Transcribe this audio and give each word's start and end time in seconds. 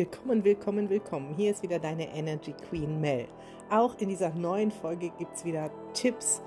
Willkommen, 0.00 0.42
willkommen, 0.44 0.88
willkommen. 0.88 1.34
Hier 1.36 1.50
ist 1.50 1.62
wieder 1.62 1.78
deine 1.78 2.08
Energy 2.16 2.54
Queen 2.70 3.02
Mel. 3.02 3.28
Auch 3.68 3.98
in 3.98 4.08
dieser 4.08 4.30
neuen 4.30 4.70
Folge 4.70 5.10
gibt 5.18 5.36
es 5.36 5.44
wieder 5.44 5.70
Tipps 5.92 6.40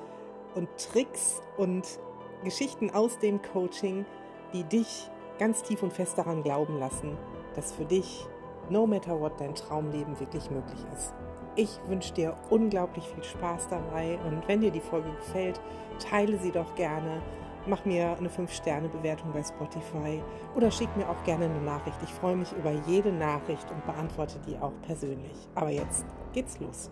und 0.55 0.67
Tricks 0.75 1.39
und 1.57 1.99
Geschichten 2.43 2.89
aus 2.89 3.19
dem 3.19 3.39
Coaching, 3.43 4.07
die 4.53 4.63
dich 4.63 5.07
ganz 5.37 5.61
tief 5.61 5.83
und 5.83 5.93
fest 5.93 6.17
daran 6.17 6.41
glauben 6.41 6.79
lassen, 6.79 7.15
dass 7.53 7.71
für 7.71 7.85
dich, 7.85 8.25
no 8.71 8.87
matter 8.87 9.19
what, 9.21 9.39
dein 9.39 9.53
Traumleben 9.53 10.19
wirklich 10.19 10.49
möglich 10.49 10.83
ist. 10.91 11.13
Ich 11.55 11.79
wünsche 11.87 12.11
dir 12.15 12.35
unglaublich 12.49 13.05
viel 13.05 13.23
Spaß 13.23 13.67
dabei 13.69 14.17
und 14.25 14.47
wenn 14.47 14.61
dir 14.61 14.71
die 14.71 14.81
Folge 14.81 15.11
gefällt, 15.11 15.61
teile 15.99 16.39
sie 16.39 16.51
doch 16.51 16.73
gerne 16.73 17.21
mach 17.65 17.85
mir 17.85 18.17
eine 18.17 18.29
5-Sterne-Bewertung 18.29 19.31
bei 19.33 19.43
Spotify 19.43 20.23
oder 20.55 20.71
schick 20.71 20.95
mir 20.97 21.09
auch 21.09 21.23
gerne 21.23 21.45
eine 21.45 21.61
Nachricht. 21.61 21.97
Ich 22.03 22.09
freue 22.09 22.35
mich 22.35 22.51
über 22.53 22.71
jede 22.87 23.11
Nachricht 23.11 23.69
und 23.71 23.85
beantworte 23.85 24.39
die 24.47 24.57
auch 24.57 24.73
persönlich. 24.85 25.47
Aber 25.55 25.69
jetzt 25.69 26.05
geht's 26.33 26.59
los. 26.59 26.91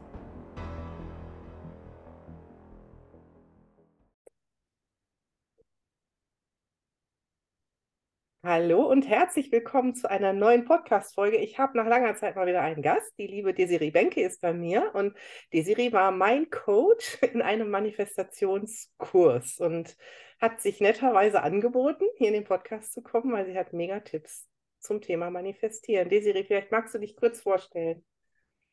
Hallo 8.53 8.85
und 8.85 9.07
herzlich 9.07 9.49
willkommen 9.49 9.95
zu 9.95 10.11
einer 10.11 10.33
neuen 10.33 10.65
Podcast-Folge. 10.65 11.37
Ich 11.37 11.57
habe 11.57 11.77
nach 11.77 11.87
langer 11.87 12.17
Zeit 12.17 12.35
mal 12.35 12.47
wieder 12.47 12.59
einen 12.59 12.81
Gast. 12.81 13.17
Die 13.17 13.25
liebe 13.25 13.53
Desiree 13.53 13.91
Benke 13.91 14.21
ist 14.23 14.41
bei 14.41 14.51
mir 14.51 14.91
und 14.93 15.15
Desiree 15.53 15.93
war 15.93 16.11
mein 16.11 16.49
Coach 16.49 17.17
in 17.33 17.41
einem 17.41 17.69
Manifestationskurs 17.69 19.57
und 19.59 19.95
hat 20.41 20.59
sich 20.59 20.81
netterweise 20.81 21.43
angeboten, 21.43 22.03
hier 22.17 22.27
in 22.27 22.33
den 22.33 22.43
Podcast 22.43 22.91
zu 22.91 23.01
kommen, 23.01 23.31
weil 23.31 23.45
sie 23.45 23.57
hat 23.57 23.71
mega 23.71 24.01
Tipps 24.01 24.49
zum 24.79 24.99
Thema 24.99 25.29
Manifestieren. 25.29 26.09
Desiree, 26.09 26.43
vielleicht 26.43 26.73
magst 26.73 26.93
du 26.93 26.99
dich 26.99 27.15
kurz 27.15 27.39
vorstellen. 27.39 28.03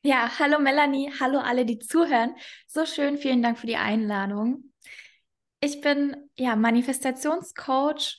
Ja, 0.02 0.40
hallo 0.40 0.58
Melanie, 0.58 1.12
hallo 1.20 1.38
alle, 1.38 1.64
die 1.64 1.78
zuhören. 1.78 2.34
So 2.66 2.84
schön, 2.84 3.16
vielen 3.16 3.44
Dank 3.44 3.60
für 3.60 3.68
die 3.68 3.76
Einladung. 3.76 4.72
Ich 5.60 5.80
bin 5.80 6.16
ja 6.34 6.56
Manifestationscoach 6.56 8.18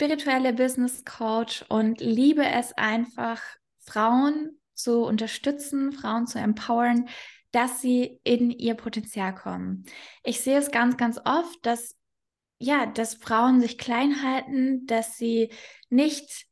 spirituelle 0.00 0.54
Business 0.54 1.04
Coach 1.04 1.62
und 1.68 2.00
liebe 2.00 2.42
es 2.42 2.72
einfach, 2.72 3.42
Frauen 3.80 4.58
zu 4.72 5.04
unterstützen, 5.04 5.92
Frauen 5.92 6.26
zu 6.26 6.38
empowern, 6.38 7.06
dass 7.50 7.82
sie 7.82 8.18
in 8.24 8.50
ihr 8.50 8.76
Potenzial 8.76 9.34
kommen. 9.34 9.84
Ich 10.24 10.40
sehe 10.40 10.56
es 10.56 10.70
ganz, 10.70 10.96
ganz 10.96 11.20
oft, 11.22 11.58
dass 11.66 11.96
ja, 12.58 12.86
dass 12.86 13.14
Frauen 13.14 13.60
sich 13.60 13.76
klein 13.76 14.22
halten, 14.22 14.86
dass 14.86 15.18
sie 15.18 15.50
nicht 15.90 16.46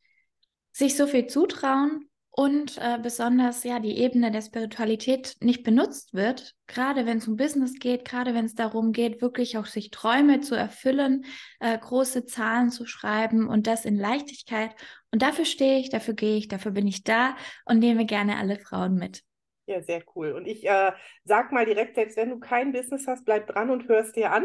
sich 0.72 0.94
so 0.94 1.06
viel 1.06 1.26
zutrauen 1.26 2.07
und 2.38 2.78
äh, 2.78 3.00
besonders 3.02 3.64
ja 3.64 3.80
die 3.80 3.98
Ebene 3.98 4.30
der 4.30 4.42
Spiritualität 4.42 5.34
nicht 5.40 5.64
benutzt 5.64 6.14
wird, 6.14 6.54
gerade 6.68 7.04
wenn 7.04 7.18
es 7.18 7.26
um 7.26 7.36
Business 7.36 7.80
geht, 7.80 8.04
gerade 8.04 8.32
wenn 8.32 8.44
es 8.44 8.54
darum 8.54 8.92
geht, 8.92 9.20
wirklich 9.20 9.58
auch 9.58 9.66
sich 9.66 9.90
Träume 9.90 10.40
zu 10.40 10.54
erfüllen, 10.54 11.24
äh, 11.58 11.76
große 11.76 12.26
Zahlen 12.26 12.70
zu 12.70 12.86
schreiben 12.86 13.48
und 13.48 13.66
das 13.66 13.84
in 13.84 13.96
Leichtigkeit. 13.98 14.70
Und 15.10 15.22
dafür 15.22 15.46
stehe 15.46 15.80
ich, 15.80 15.90
dafür 15.90 16.14
gehe 16.14 16.36
ich, 16.36 16.46
dafür 16.46 16.70
bin 16.70 16.86
ich 16.86 17.02
da 17.02 17.36
und 17.64 17.80
nehme 17.80 18.06
gerne 18.06 18.36
alle 18.36 18.60
Frauen 18.60 18.94
mit. 18.94 19.24
Ja, 19.66 19.82
sehr 19.82 20.04
cool. 20.14 20.30
Und 20.30 20.46
ich 20.46 20.64
äh, 20.64 20.92
sag 21.24 21.50
mal 21.50 21.66
direkt, 21.66 21.96
selbst 21.96 22.16
wenn 22.16 22.30
du 22.30 22.38
kein 22.38 22.70
Business 22.70 23.08
hast, 23.08 23.24
bleib 23.24 23.48
dran 23.48 23.68
und 23.68 23.88
hörst 23.88 24.14
dir 24.14 24.30
an. 24.30 24.44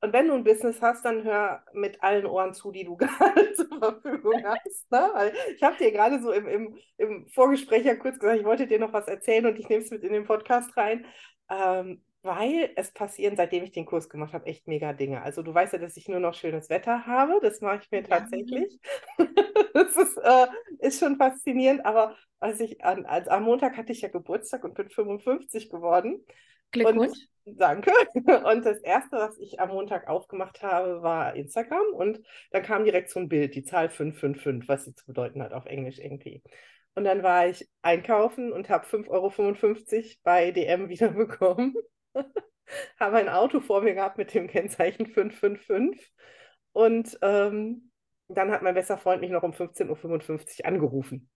Und 0.00 0.12
wenn 0.12 0.28
du 0.28 0.34
ein 0.34 0.44
Business 0.44 0.82
hast, 0.82 1.04
dann 1.04 1.24
hör 1.24 1.64
mit 1.72 2.02
allen 2.02 2.26
Ohren 2.26 2.52
zu, 2.52 2.72
die 2.72 2.84
du 2.84 2.96
gerade 2.96 3.54
zur 3.54 3.78
Verfügung 3.78 4.44
hast. 4.44 4.90
Ne? 4.90 5.10
Weil 5.14 5.32
ich 5.54 5.62
habe 5.62 5.76
dir 5.76 5.92
gerade 5.92 6.20
so 6.20 6.32
im, 6.32 6.46
im, 6.46 6.78
im 6.98 7.26
Vorgespräch 7.28 7.84
ja 7.84 7.94
kurz 7.94 8.18
gesagt, 8.18 8.38
ich 8.38 8.46
wollte 8.46 8.66
dir 8.66 8.78
noch 8.78 8.92
was 8.92 9.08
erzählen 9.08 9.46
und 9.46 9.58
ich 9.58 9.68
nehme 9.68 9.82
es 9.82 9.90
mit 9.90 10.04
in 10.04 10.12
den 10.12 10.26
Podcast 10.26 10.76
rein. 10.76 11.06
Ähm, 11.50 12.02
weil 12.24 12.70
es 12.76 12.90
passieren, 12.90 13.36
seitdem 13.36 13.64
ich 13.64 13.72
den 13.72 13.84
Kurs 13.84 14.08
gemacht 14.08 14.32
habe, 14.32 14.46
echt 14.46 14.66
mega 14.66 14.94
Dinge. 14.94 15.20
Also 15.22 15.42
du 15.42 15.52
weißt 15.52 15.74
ja, 15.74 15.78
dass 15.78 15.96
ich 15.98 16.08
nur 16.08 16.20
noch 16.20 16.32
schönes 16.32 16.70
Wetter 16.70 17.06
habe. 17.06 17.38
Das 17.42 17.60
mache 17.60 17.80
ich 17.82 17.90
mir 17.90 18.00
ja. 18.00 18.06
tatsächlich. 18.06 18.80
das 19.74 19.94
ist, 19.94 20.16
äh, 20.16 20.46
ist 20.78 21.00
schon 21.00 21.16
faszinierend. 21.16 21.84
Aber 21.84 22.16
als 22.40 22.60
ich 22.60 22.82
an, 22.82 23.04
als, 23.04 23.28
am 23.28 23.42
Montag 23.42 23.76
hatte 23.76 23.92
ich 23.92 24.00
ja 24.00 24.08
Geburtstag 24.08 24.64
und 24.64 24.74
bin 24.74 24.88
55 24.88 25.68
geworden. 25.68 26.24
Glückwunsch. 26.74 27.18
Und, 27.44 27.60
danke. 27.60 27.92
Und 28.44 28.64
das 28.66 28.80
erste, 28.80 29.16
was 29.16 29.38
ich 29.38 29.60
am 29.60 29.70
Montag 29.70 30.08
aufgemacht 30.08 30.62
habe, 30.62 31.02
war 31.02 31.34
Instagram. 31.34 31.86
Und 31.94 32.20
da 32.50 32.60
kam 32.60 32.84
direkt 32.84 33.10
so 33.10 33.20
ein 33.20 33.28
Bild, 33.28 33.54
die 33.54 33.64
Zahl 33.64 33.88
555, 33.88 34.68
was 34.68 34.84
sie 34.84 34.94
zu 34.94 35.06
bedeuten 35.06 35.42
hat 35.42 35.52
auf 35.52 35.66
Englisch 35.66 35.98
irgendwie. 35.98 36.42
Und 36.94 37.04
dann 37.04 37.22
war 37.22 37.48
ich 37.48 37.68
einkaufen 37.82 38.52
und 38.52 38.68
habe 38.68 38.86
5,55 38.86 39.08
Euro 39.08 40.14
bei 40.22 40.50
DM 40.50 40.88
wiederbekommen. 40.88 41.74
habe 42.98 43.16
ein 43.16 43.28
Auto 43.28 43.60
vor 43.60 43.82
mir 43.82 43.94
gehabt 43.94 44.18
mit 44.18 44.32
dem 44.34 44.48
Kennzeichen 44.48 45.06
555. 45.06 46.12
Und 46.72 47.18
ähm, 47.22 47.90
dann 48.28 48.50
hat 48.50 48.62
mein 48.62 48.74
bester 48.74 48.98
Freund 48.98 49.20
mich 49.20 49.30
noch 49.30 49.42
um 49.42 49.52
15.55 49.52 50.60
Uhr 50.60 50.66
angerufen. 50.66 51.30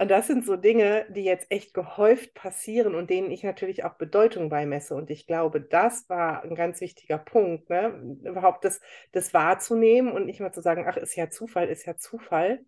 Und 0.00 0.10
das 0.10 0.28
sind 0.28 0.46
so 0.46 0.56
Dinge, 0.56 1.04
die 1.10 1.24
jetzt 1.24 1.50
echt 1.50 1.74
gehäuft 1.74 2.32
passieren 2.32 2.94
und 2.94 3.10
denen 3.10 3.30
ich 3.30 3.42
natürlich 3.42 3.84
auch 3.84 3.98
Bedeutung 3.98 4.48
beimesse. 4.48 4.94
Und 4.94 5.10
ich 5.10 5.26
glaube, 5.26 5.60
das 5.60 6.08
war 6.08 6.42
ein 6.42 6.54
ganz 6.54 6.80
wichtiger 6.80 7.18
Punkt, 7.18 7.68
ne? 7.68 8.16
überhaupt 8.24 8.64
das, 8.64 8.80
das 9.12 9.34
wahrzunehmen 9.34 10.10
und 10.10 10.24
nicht 10.24 10.40
mal 10.40 10.54
zu 10.54 10.62
sagen, 10.62 10.86
ach, 10.88 10.96
ist 10.96 11.16
ja 11.16 11.28
Zufall, 11.28 11.68
ist 11.68 11.84
ja 11.84 11.98
Zufall. 11.98 12.64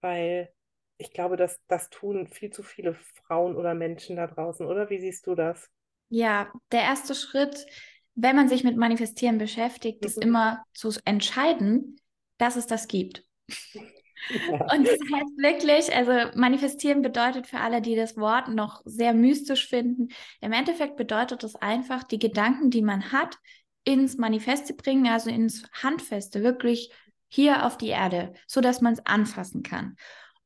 Weil 0.00 0.54
ich 0.96 1.12
glaube, 1.12 1.36
dass 1.36 1.58
das 1.66 1.90
tun 1.90 2.28
viel 2.28 2.50
zu 2.50 2.62
viele 2.62 2.94
Frauen 2.94 3.56
oder 3.56 3.74
Menschen 3.74 4.14
da 4.14 4.28
draußen, 4.28 4.64
oder? 4.64 4.90
Wie 4.90 5.00
siehst 5.00 5.26
du 5.26 5.34
das? 5.34 5.68
Ja, 6.08 6.52
der 6.70 6.82
erste 6.82 7.16
Schritt, 7.16 7.66
wenn 8.14 8.36
man 8.36 8.48
sich 8.48 8.62
mit 8.62 8.76
Manifestieren 8.76 9.38
beschäftigt, 9.38 10.04
ist 10.04 10.18
mhm. 10.18 10.28
immer 10.28 10.64
zu 10.72 10.90
entscheiden, 11.04 11.96
dass 12.36 12.54
es 12.54 12.68
das 12.68 12.86
gibt. 12.86 13.24
Und 14.30 14.86
das 14.86 14.98
heißt 14.98 15.36
wirklich, 15.36 15.94
also 15.94 16.36
manifestieren 16.38 17.02
bedeutet 17.02 17.46
für 17.46 17.60
alle, 17.60 17.80
die 17.80 17.96
das 17.96 18.16
Wort 18.16 18.48
noch 18.48 18.82
sehr 18.84 19.14
mystisch 19.14 19.68
finden, 19.68 20.08
im 20.40 20.52
Endeffekt 20.52 20.96
bedeutet 20.96 21.44
es 21.44 21.54
einfach, 21.56 22.02
die 22.02 22.18
Gedanken, 22.18 22.70
die 22.70 22.82
man 22.82 23.12
hat, 23.12 23.38
ins 23.84 24.18
Manifeste 24.18 24.74
bringen, 24.74 25.06
also 25.06 25.30
ins 25.30 25.64
Handfeste, 25.72 26.42
wirklich 26.42 26.92
hier 27.28 27.64
auf 27.64 27.78
die 27.78 27.88
Erde, 27.88 28.34
so 28.46 28.60
dass 28.60 28.80
man 28.80 28.94
es 28.94 29.06
anfassen 29.06 29.62
kann. 29.62 29.96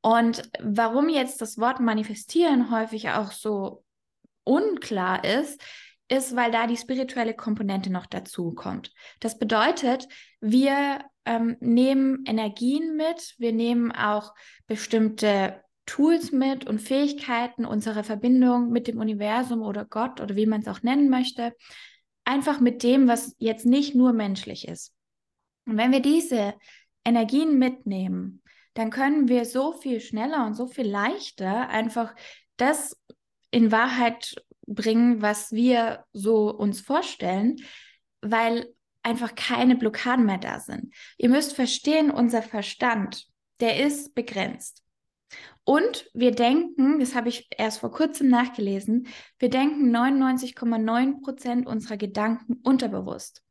Und 0.01 0.43
warum 0.61 1.09
jetzt 1.09 1.41
das 1.41 1.59
Wort 1.59 1.81
manifestieren 1.81 2.71
häufig 2.71 3.11
auch 3.11 3.31
so 3.31 3.85
unklar 4.45 5.25
ist, 5.25 5.63
ist, 6.13 6.37
weil 6.37 6.51
da 6.51 6.67
die 6.67 6.77
spirituelle 6.77 7.35
Komponente 7.35 7.91
noch 7.91 8.07
dazu 8.07 8.53
kommt. 8.53 8.93
Das 9.21 9.39
bedeutet, 9.39 10.09
wir 10.41 11.05
ähm, 11.25 11.57
nehmen 11.61 12.25
Energien 12.27 12.97
mit, 12.97 13.35
wir 13.39 13.53
nehmen 13.53 13.93
auch 13.93 14.35
bestimmte 14.67 15.63
Tools 15.87 16.31
mit 16.31 16.67
und 16.67 16.81
Fähigkeiten 16.81 17.65
unserer 17.65 18.05
Verbindung 18.05 18.71
mit 18.71 18.89
dem 18.89 18.99
Universum 18.99 19.63
oder 19.63 19.85
Gott 19.85 20.21
oder 20.21 20.37
wie 20.37 20.47
man 20.47 20.61
es 20.61 20.69
auch 20.69 20.83
nennen 20.83 21.09
möchte, 21.09 21.55
einfach 22.25 22.61
mit 22.61 22.83
dem, 22.83 23.09
was 23.09 23.35
jetzt 23.39 23.67
nicht 23.67 23.95
nur 23.95 24.13
menschlich 24.13 24.69
ist. 24.69 24.93
Und 25.67 25.77
wenn 25.79 25.93
wir 25.93 26.01
diese 26.01 26.55
Energien 27.05 27.59
mitnehmen, 27.59 28.43
dann 28.75 28.91
können 28.91 29.29
wir 29.29 29.45
so 29.45 29.73
viel 29.73 30.01
schneller 30.01 30.47
und 30.47 30.55
so 30.55 30.67
viel 30.67 30.87
leichter 30.87 31.69
einfach 31.69 32.15
das 32.57 33.01
in 33.51 33.73
Wahrheit 33.73 34.37
bringen, 34.67 35.23
was 35.23 35.53
wir 35.53 36.05
so 36.13 36.51
uns 36.51 36.81
vorstellen, 36.81 37.57
weil 38.21 38.73
einfach 39.03 39.35
keine 39.35 39.77
Blockaden 39.77 40.27
mehr 40.27 40.39
da 40.39 40.61
sind. 40.61 40.95
Ihr 41.19 41.29
müsst 41.29 41.55
verstehen, 41.55 42.11
unser 42.11 42.43
Verstand, 42.43 43.27
der 43.61 43.85
ist 43.85 44.15
begrenzt. 44.15 44.83
Und 45.65 46.11
wir 46.13 46.33
denken, 46.33 46.99
das 46.99 47.15
habe 47.15 47.29
ich 47.29 47.49
erst 47.57 47.79
vor 47.79 47.93
kurzem 47.93 48.29
nachgelesen, 48.29 49.07
wir 49.39 49.49
denken 49.49 49.95
99,9 49.95 51.23
Prozent 51.23 51.67
unserer 51.67 51.97
Gedanken 51.97 52.55
unterbewusst. 52.63 53.43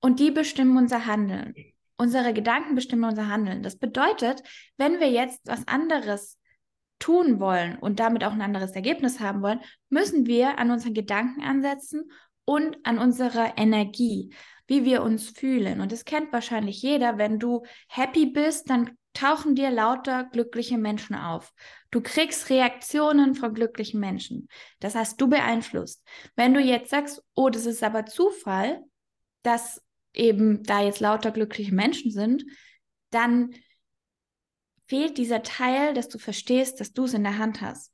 Und 0.00 0.20
die 0.20 0.30
bestimmen 0.30 0.76
unser 0.76 1.06
Handeln. 1.06 1.54
Unsere 1.96 2.32
Gedanken 2.32 2.76
bestimmen 2.76 3.04
unser 3.04 3.28
Handeln. 3.28 3.64
Das 3.64 3.76
bedeutet, 3.76 4.42
wenn 4.76 5.00
wir 5.00 5.10
jetzt 5.10 5.40
was 5.44 5.66
anderes 5.66 6.37
tun 6.98 7.40
wollen 7.40 7.78
und 7.78 8.00
damit 8.00 8.24
auch 8.24 8.32
ein 8.32 8.42
anderes 8.42 8.72
Ergebnis 8.72 9.20
haben 9.20 9.42
wollen, 9.42 9.60
müssen 9.88 10.26
wir 10.26 10.58
an 10.58 10.70
unseren 10.70 10.94
Gedanken 10.94 11.42
ansetzen 11.42 12.10
und 12.44 12.78
an 12.84 12.98
unserer 12.98 13.58
Energie, 13.58 14.34
wie 14.66 14.84
wir 14.84 15.02
uns 15.02 15.28
fühlen. 15.28 15.80
Und 15.80 15.92
das 15.92 16.04
kennt 16.04 16.32
wahrscheinlich 16.32 16.82
jeder. 16.82 17.18
Wenn 17.18 17.38
du 17.38 17.64
happy 17.88 18.26
bist, 18.26 18.70
dann 18.70 18.90
tauchen 19.14 19.54
dir 19.54 19.70
lauter 19.70 20.24
glückliche 20.24 20.78
Menschen 20.78 21.16
auf. 21.16 21.52
Du 21.90 22.00
kriegst 22.00 22.50
Reaktionen 22.50 23.34
von 23.34 23.52
glücklichen 23.52 24.00
Menschen. 24.00 24.48
Das 24.80 24.94
heißt, 24.94 25.20
du 25.20 25.28
beeinflusst. 25.28 26.06
Wenn 26.36 26.54
du 26.54 26.60
jetzt 26.60 26.90
sagst, 26.90 27.22
oh, 27.34 27.48
das 27.48 27.66
ist 27.66 27.82
aber 27.82 28.06
Zufall, 28.06 28.82
dass 29.42 29.82
eben 30.14 30.62
da 30.62 30.82
jetzt 30.82 31.00
lauter 31.00 31.30
glückliche 31.30 31.74
Menschen 31.74 32.10
sind, 32.10 32.44
dann 33.10 33.54
fehlt 34.88 35.18
dieser 35.18 35.42
Teil, 35.42 35.94
dass 35.94 36.08
du 36.08 36.18
verstehst, 36.18 36.80
dass 36.80 36.92
du 36.92 37.04
es 37.04 37.14
in 37.14 37.22
der 37.22 37.38
Hand 37.38 37.60
hast. 37.60 37.92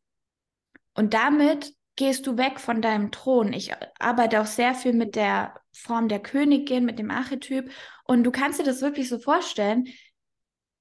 Und 0.94 1.12
damit 1.12 1.74
gehst 1.96 2.26
du 2.26 2.36
weg 2.36 2.60
von 2.60 2.82
deinem 2.82 3.10
Thron. 3.10 3.52
Ich 3.52 3.72
arbeite 3.98 4.40
auch 4.40 4.46
sehr 4.46 4.74
viel 4.74 4.92
mit 4.92 5.16
der 5.16 5.54
Form 5.72 6.08
der 6.08 6.20
Königin, 6.20 6.84
mit 6.84 6.98
dem 6.98 7.10
Archetyp. 7.10 7.70
Und 8.04 8.24
du 8.24 8.30
kannst 8.30 8.60
dir 8.60 8.64
das 8.64 8.80
wirklich 8.80 9.08
so 9.08 9.18
vorstellen, 9.18 9.88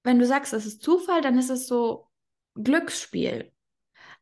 wenn 0.03 0.19
du 0.19 0.25
sagst, 0.25 0.53
es 0.53 0.65
ist 0.65 0.81
Zufall, 0.81 1.21
dann 1.21 1.37
ist 1.37 1.49
es 1.49 1.67
so 1.67 2.07
Glücksspiel. 2.55 3.51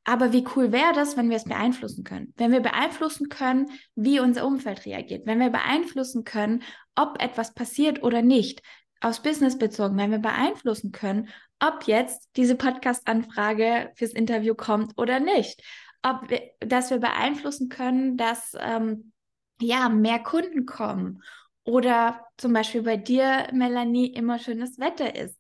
Aber 0.03 0.33
wie 0.33 0.45
cool 0.55 0.71
wäre 0.71 0.93
das, 0.93 1.15
wenn 1.15 1.29
wir 1.29 1.37
es 1.37 1.43
beeinflussen 1.43 2.03
können? 2.03 2.33
Wenn 2.35 2.51
wir 2.51 2.61
beeinflussen 2.61 3.29
können, 3.29 3.69
wie 3.95 4.19
unser 4.19 4.47
Umfeld 4.47 4.85
reagiert. 4.85 5.27
Wenn 5.27 5.39
wir 5.39 5.49
beeinflussen 5.49 6.23
können, 6.23 6.63
ob 6.95 7.21
etwas 7.21 7.53
passiert 7.53 8.01
oder 8.01 8.21
nicht. 8.21 8.63
Aus 9.01 9.21
Business 9.21 9.57
bezogen, 9.57 9.97
wenn 9.97 10.11
wir 10.11 10.19
beeinflussen 10.19 10.91
können, 10.91 11.29
ob 11.59 11.87
jetzt 11.87 12.29
diese 12.35 12.55
Podcast-Anfrage 12.55 13.91
fürs 13.95 14.13
Interview 14.13 14.55
kommt 14.55 14.93
oder 14.97 15.19
nicht. 15.19 15.61
Ob 16.03 16.29
wir, 16.29 16.41
dass 16.59 16.89
wir 16.89 16.99
beeinflussen 16.99 17.69
können, 17.69 18.17
dass 18.17 18.55
ähm, 18.59 19.11
ja 19.59 19.89
mehr 19.89 20.19
Kunden 20.19 20.65
kommen 20.65 21.21
oder 21.63 22.25
zum 22.37 22.53
Beispiel 22.53 22.81
bei 22.81 22.97
dir, 22.97 23.47
Melanie, 23.53 24.07
immer 24.07 24.39
schönes 24.39 24.79
Wetter 24.79 25.15
ist. 25.15 25.39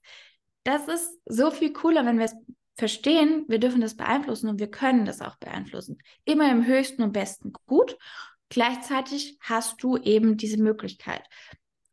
Das 0.63 0.87
ist 0.87 1.19
so 1.25 1.49
viel 1.49 1.73
cooler, 1.73 2.05
wenn 2.05 2.19
wir 2.19 2.25
es 2.25 2.35
verstehen, 2.75 3.45
wir 3.47 3.59
dürfen 3.59 3.81
das 3.81 3.95
beeinflussen 3.95 4.49
und 4.49 4.59
wir 4.59 4.69
können 4.69 5.05
das 5.05 5.21
auch 5.21 5.37
beeinflussen. 5.37 5.97
Immer 6.25 6.51
im 6.51 6.65
höchsten 6.65 7.03
und 7.03 7.11
besten 7.11 7.53
gut. 7.65 7.97
Gleichzeitig 8.49 9.37
hast 9.39 9.81
du 9.81 9.97
eben 9.97 10.37
diese 10.37 10.61
Möglichkeit. 10.61 11.23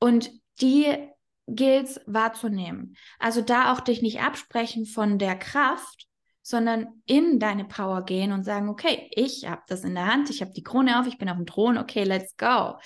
Und 0.00 0.30
die 0.60 1.08
gilt 1.48 1.86
es 1.86 2.00
wahrzunehmen. 2.06 2.96
Also 3.18 3.40
da 3.40 3.72
auch 3.72 3.80
dich 3.80 4.02
nicht 4.02 4.20
absprechen 4.20 4.86
von 4.86 5.18
der 5.18 5.36
Kraft, 5.36 6.06
sondern 6.42 7.02
in 7.06 7.38
deine 7.38 7.64
Power 7.64 8.04
gehen 8.04 8.32
und 8.32 8.44
sagen, 8.44 8.68
okay, 8.68 9.10
ich 9.14 9.46
habe 9.46 9.62
das 9.68 9.84
in 9.84 9.94
der 9.94 10.06
Hand, 10.06 10.30
ich 10.30 10.40
habe 10.40 10.52
die 10.52 10.62
Krone 10.62 10.98
auf, 10.98 11.06
ich 11.06 11.18
bin 11.18 11.28
auf 11.28 11.36
dem 11.36 11.46
Thron, 11.46 11.76
okay, 11.76 12.04
let's 12.04 12.36
go. 12.36 12.78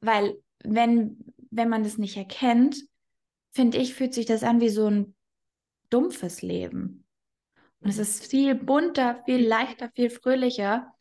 Weil 0.00 0.34
wenn, 0.62 1.18
wenn 1.50 1.68
man 1.68 1.82
das 1.82 1.98
nicht 1.98 2.16
erkennt, 2.16 2.76
finde 3.50 3.78
ich, 3.78 3.94
fühlt 3.94 4.14
sich 4.14 4.26
das 4.26 4.42
an 4.42 4.60
wie 4.60 4.68
so 4.68 4.88
ein 4.88 5.14
dumpfes 5.90 6.42
Leben. 6.42 7.04
Und 7.80 7.90
es 7.90 7.98
ist 7.98 8.26
viel 8.26 8.54
bunter, 8.54 9.22
viel 9.24 9.46
leichter, 9.46 9.90
viel 9.94 10.10
fröhlicher, 10.10 10.93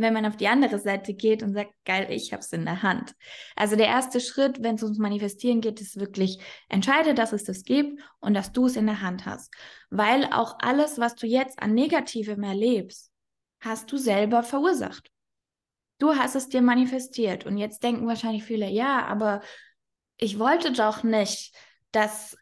wenn 0.00 0.14
man 0.14 0.26
auf 0.26 0.36
die 0.36 0.48
andere 0.48 0.78
Seite 0.78 1.14
geht 1.14 1.42
und 1.42 1.52
sagt, 1.52 1.72
geil, 1.84 2.06
ich 2.10 2.32
habe 2.32 2.40
es 2.40 2.52
in 2.52 2.64
der 2.64 2.82
Hand. 2.82 3.14
Also 3.56 3.76
der 3.76 3.86
erste 3.86 4.20
Schritt, 4.20 4.62
wenn 4.62 4.76
es 4.76 4.82
ums 4.82 4.98
Manifestieren 4.98 5.60
geht, 5.60 5.80
ist 5.80 5.98
wirklich, 5.98 6.38
entscheide, 6.68 7.14
dass 7.14 7.32
es 7.32 7.44
das 7.44 7.62
gibt 7.64 8.00
und 8.20 8.34
dass 8.34 8.52
du 8.52 8.66
es 8.66 8.76
in 8.76 8.86
der 8.86 9.02
Hand 9.02 9.26
hast. 9.26 9.52
Weil 9.90 10.26
auch 10.32 10.58
alles, 10.60 10.98
was 10.98 11.14
du 11.14 11.26
jetzt 11.26 11.60
an 11.62 11.74
Negativem 11.74 12.42
erlebst, 12.42 13.10
hast 13.60 13.90
du 13.92 13.96
selber 13.96 14.42
verursacht. 14.42 15.10
Du 15.98 16.14
hast 16.14 16.34
es 16.34 16.48
dir 16.48 16.62
manifestiert. 16.62 17.44
Und 17.44 17.58
jetzt 17.58 17.82
denken 17.82 18.06
wahrscheinlich 18.06 18.44
viele, 18.44 18.68
ja, 18.68 19.04
aber 19.06 19.42
ich 20.16 20.38
wollte 20.38 20.72
doch 20.72 21.02
nicht, 21.02 21.54
dass, 21.92 22.36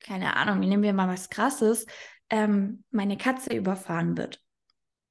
keine 0.00 0.36
Ahnung, 0.36 0.60
nehmen 0.60 0.82
wir 0.82 0.92
mal 0.92 1.08
was 1.08 1.30
Krasses, 1.30 1.86
ähm, 2.30 2.84
meine 2.90 3.16
Katze 3.16 3.54
überfahren 3.54 4.16
wird. 4.16 4.40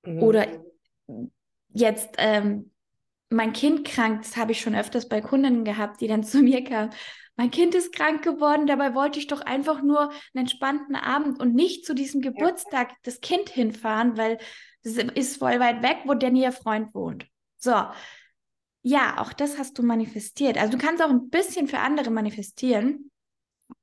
Mhm. 0.03 0.23
Oder 0.23 0.47
jetzt 1.73 2.15
ähm, 2.17 2.71
mein 3.29 3.53
Kind 3.53 3.85
krank, 3.85 4.21
das 4.21 4.37
habe 4.37 4.51
ich 4.51 4.61
schon 4.61 4.75
öfters 4.75 5.09
bei 5.09 5.21
Kunden 5.21 5.65
gehabt, 5.65 6.01
die 6.01 6.07
dann 6.07 6.23
zu 6.23 6.41
mir 6.41 6.63
kamen. 6.63 6.91
Mein 7.35 7.49
Kind 7.49 7.73
ist 7.73 7.93
krank 7.93 8.23
geworden, 8.23 8.67
dabei 8.67 8.93
wollte 8.93 9.17
ich 9.17 9.25
doch 9.25 9.41
einfach 9.41 9.81
nur 9.81 10.09
einen 10.11 10.41
entspannten 10.41 10.95
Abend 10.95 11.39
und 11.39 11.55
nicht 11.55 11.83
zu 11.83 11.95
diesem 11.95 12.21
Geburtstag 12.21 12.91
ja. 12.91 12.97
das 13.03 13.21
Kind 13.21 13.49
hinfahren, 13.49 14.17
weil 14.17 14.37
das 14.83 14.97
ist 14.97 15.37
voll 15.37 15.59
weit 15.59 15.81
weg, 15.81 15.99
wo 16.05 16.13
Danny 16.13 16.43
ihr 16.43 16.51
Freund 16.51 16.93
wohnt. 16.93 17.25
So, 17.57 17.73
ja, 18.83 19.19
auch 19.19 19.33
das 19.33 19.57
hast 19.57 19.77
du 19.79 19.83
manifestiert. 19.83 20.57
Also 20.57 20.73
du 20.73 20.77
kannst 20.77 21.01
auch 21.01 21.09
ein 21.09 21.29
bisschen 21.29 21.67
für 21.67 21.79
andere 21.79 22.11
manifestieren. 22.11 23.09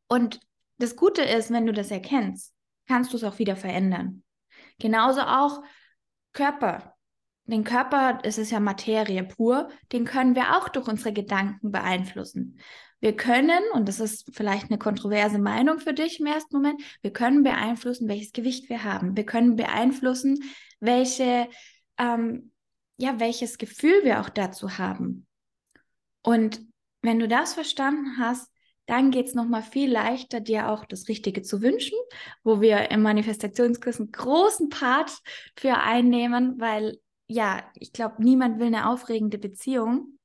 Und 0.06 0.40
das 0.78 0.94
Gute 0.94 1.22
ist, 1.22 1.50
wenn 1.50 1.66
du 1.66 1.72
das 1.72 1.90
erkennst, 1.90 2.54
kannst 2.87 3.12
du 3.12 3.16
es 3.16 3.25
auch 3.25 3.38
wieder 3.38 3.56
verändern. 3.56 4.22
Genauso 4.78 5.22
auch 5.22 5.62
Körper 6.32 6.94
den 7.50 7.64
Körper, 7.64 8.19
es 8.23 8.38
ist 8.38 8.50
ja 8.50 8.61
Materie 8.61 9.25
pur, 9.25 9.69
den 9.93 10.05
können 10.05 10.35
wir 10.35 10.56
auch 10.56 10.69
durch 10.69 10.88
unsere 10.88 11.12
Gedanken 11.12 11.70
beeinflussen. 11.70 12.58
Wir 13.00 13.17
können, 13.17 13.62
und 13.73 13.88
das 13.88 13.99
ist 13.99 14.29
vielleicht 14.35 14.70
eine 14.70 14.79
kontroverse 14.79 15.38
Meinung 15.38 15.79
für 15.79 15.94
dich 15.94 16.20
im 16.20 16.26
ersten 16.26 16.56
Moment, 16.56 16.82
wir 17.00 17.12
können 17.12 17.43
beeinflussen, 17.43 18.08
welches 18.08 18.32
Gewicht 18.32 18.69
wir 18.69 18.85
haben. 18.85 19.17
Wir 19.17 19.25
können 19.25 19.56
beeinflussen, 19.56 20.38
welche, 20.81 21.49
ähm, 21.99 22.52
ja, 22.99 23.19
welches 23.19 23.56
Gefühl 23.56 24.05
wir 24.05 24.20
auch 24.20 24.29
dazu 24.29 24.76
haben. 24.76 25.26
Und 26.23 26.61
wenn 27.00 27.19
du 27.19 27.26
das 27.26 27.55
verstanden 27.55 28.19
hast, 28.19 28.50
dann 28.85 29.11
geht 29.11 29.29
es 29.29 29.35
nochmal 29.35 29.62
viel 29.62 29.91
leichter, 29.91 30.41
dir 30.41 30.69
auch 30.69 30.85
das 30.85 31.08
Richtige 31.08 31.43
zu 31.43 31.62
wünschen, 31.62 31.97
wo 32.43 32.61
wir 32.61 32.91
im 32.91 33.02
Manifestationskurs 33.02 34.00
einen 34.00 34.11
großen 34.11 34.69
Part 34.69 35.12
für 35.56 35.79
einnehmen, 35.79 36.61
weil 36.61 36.99
ja, 37.30 37.62
ich 37.74 37.92
glaube, 37.92 38.22
niemand 38.22 38.58
will 38.58 38.66
eine 38.66 38.88
aufregende 38.88 39.38
Beziehung. 39.38 40.18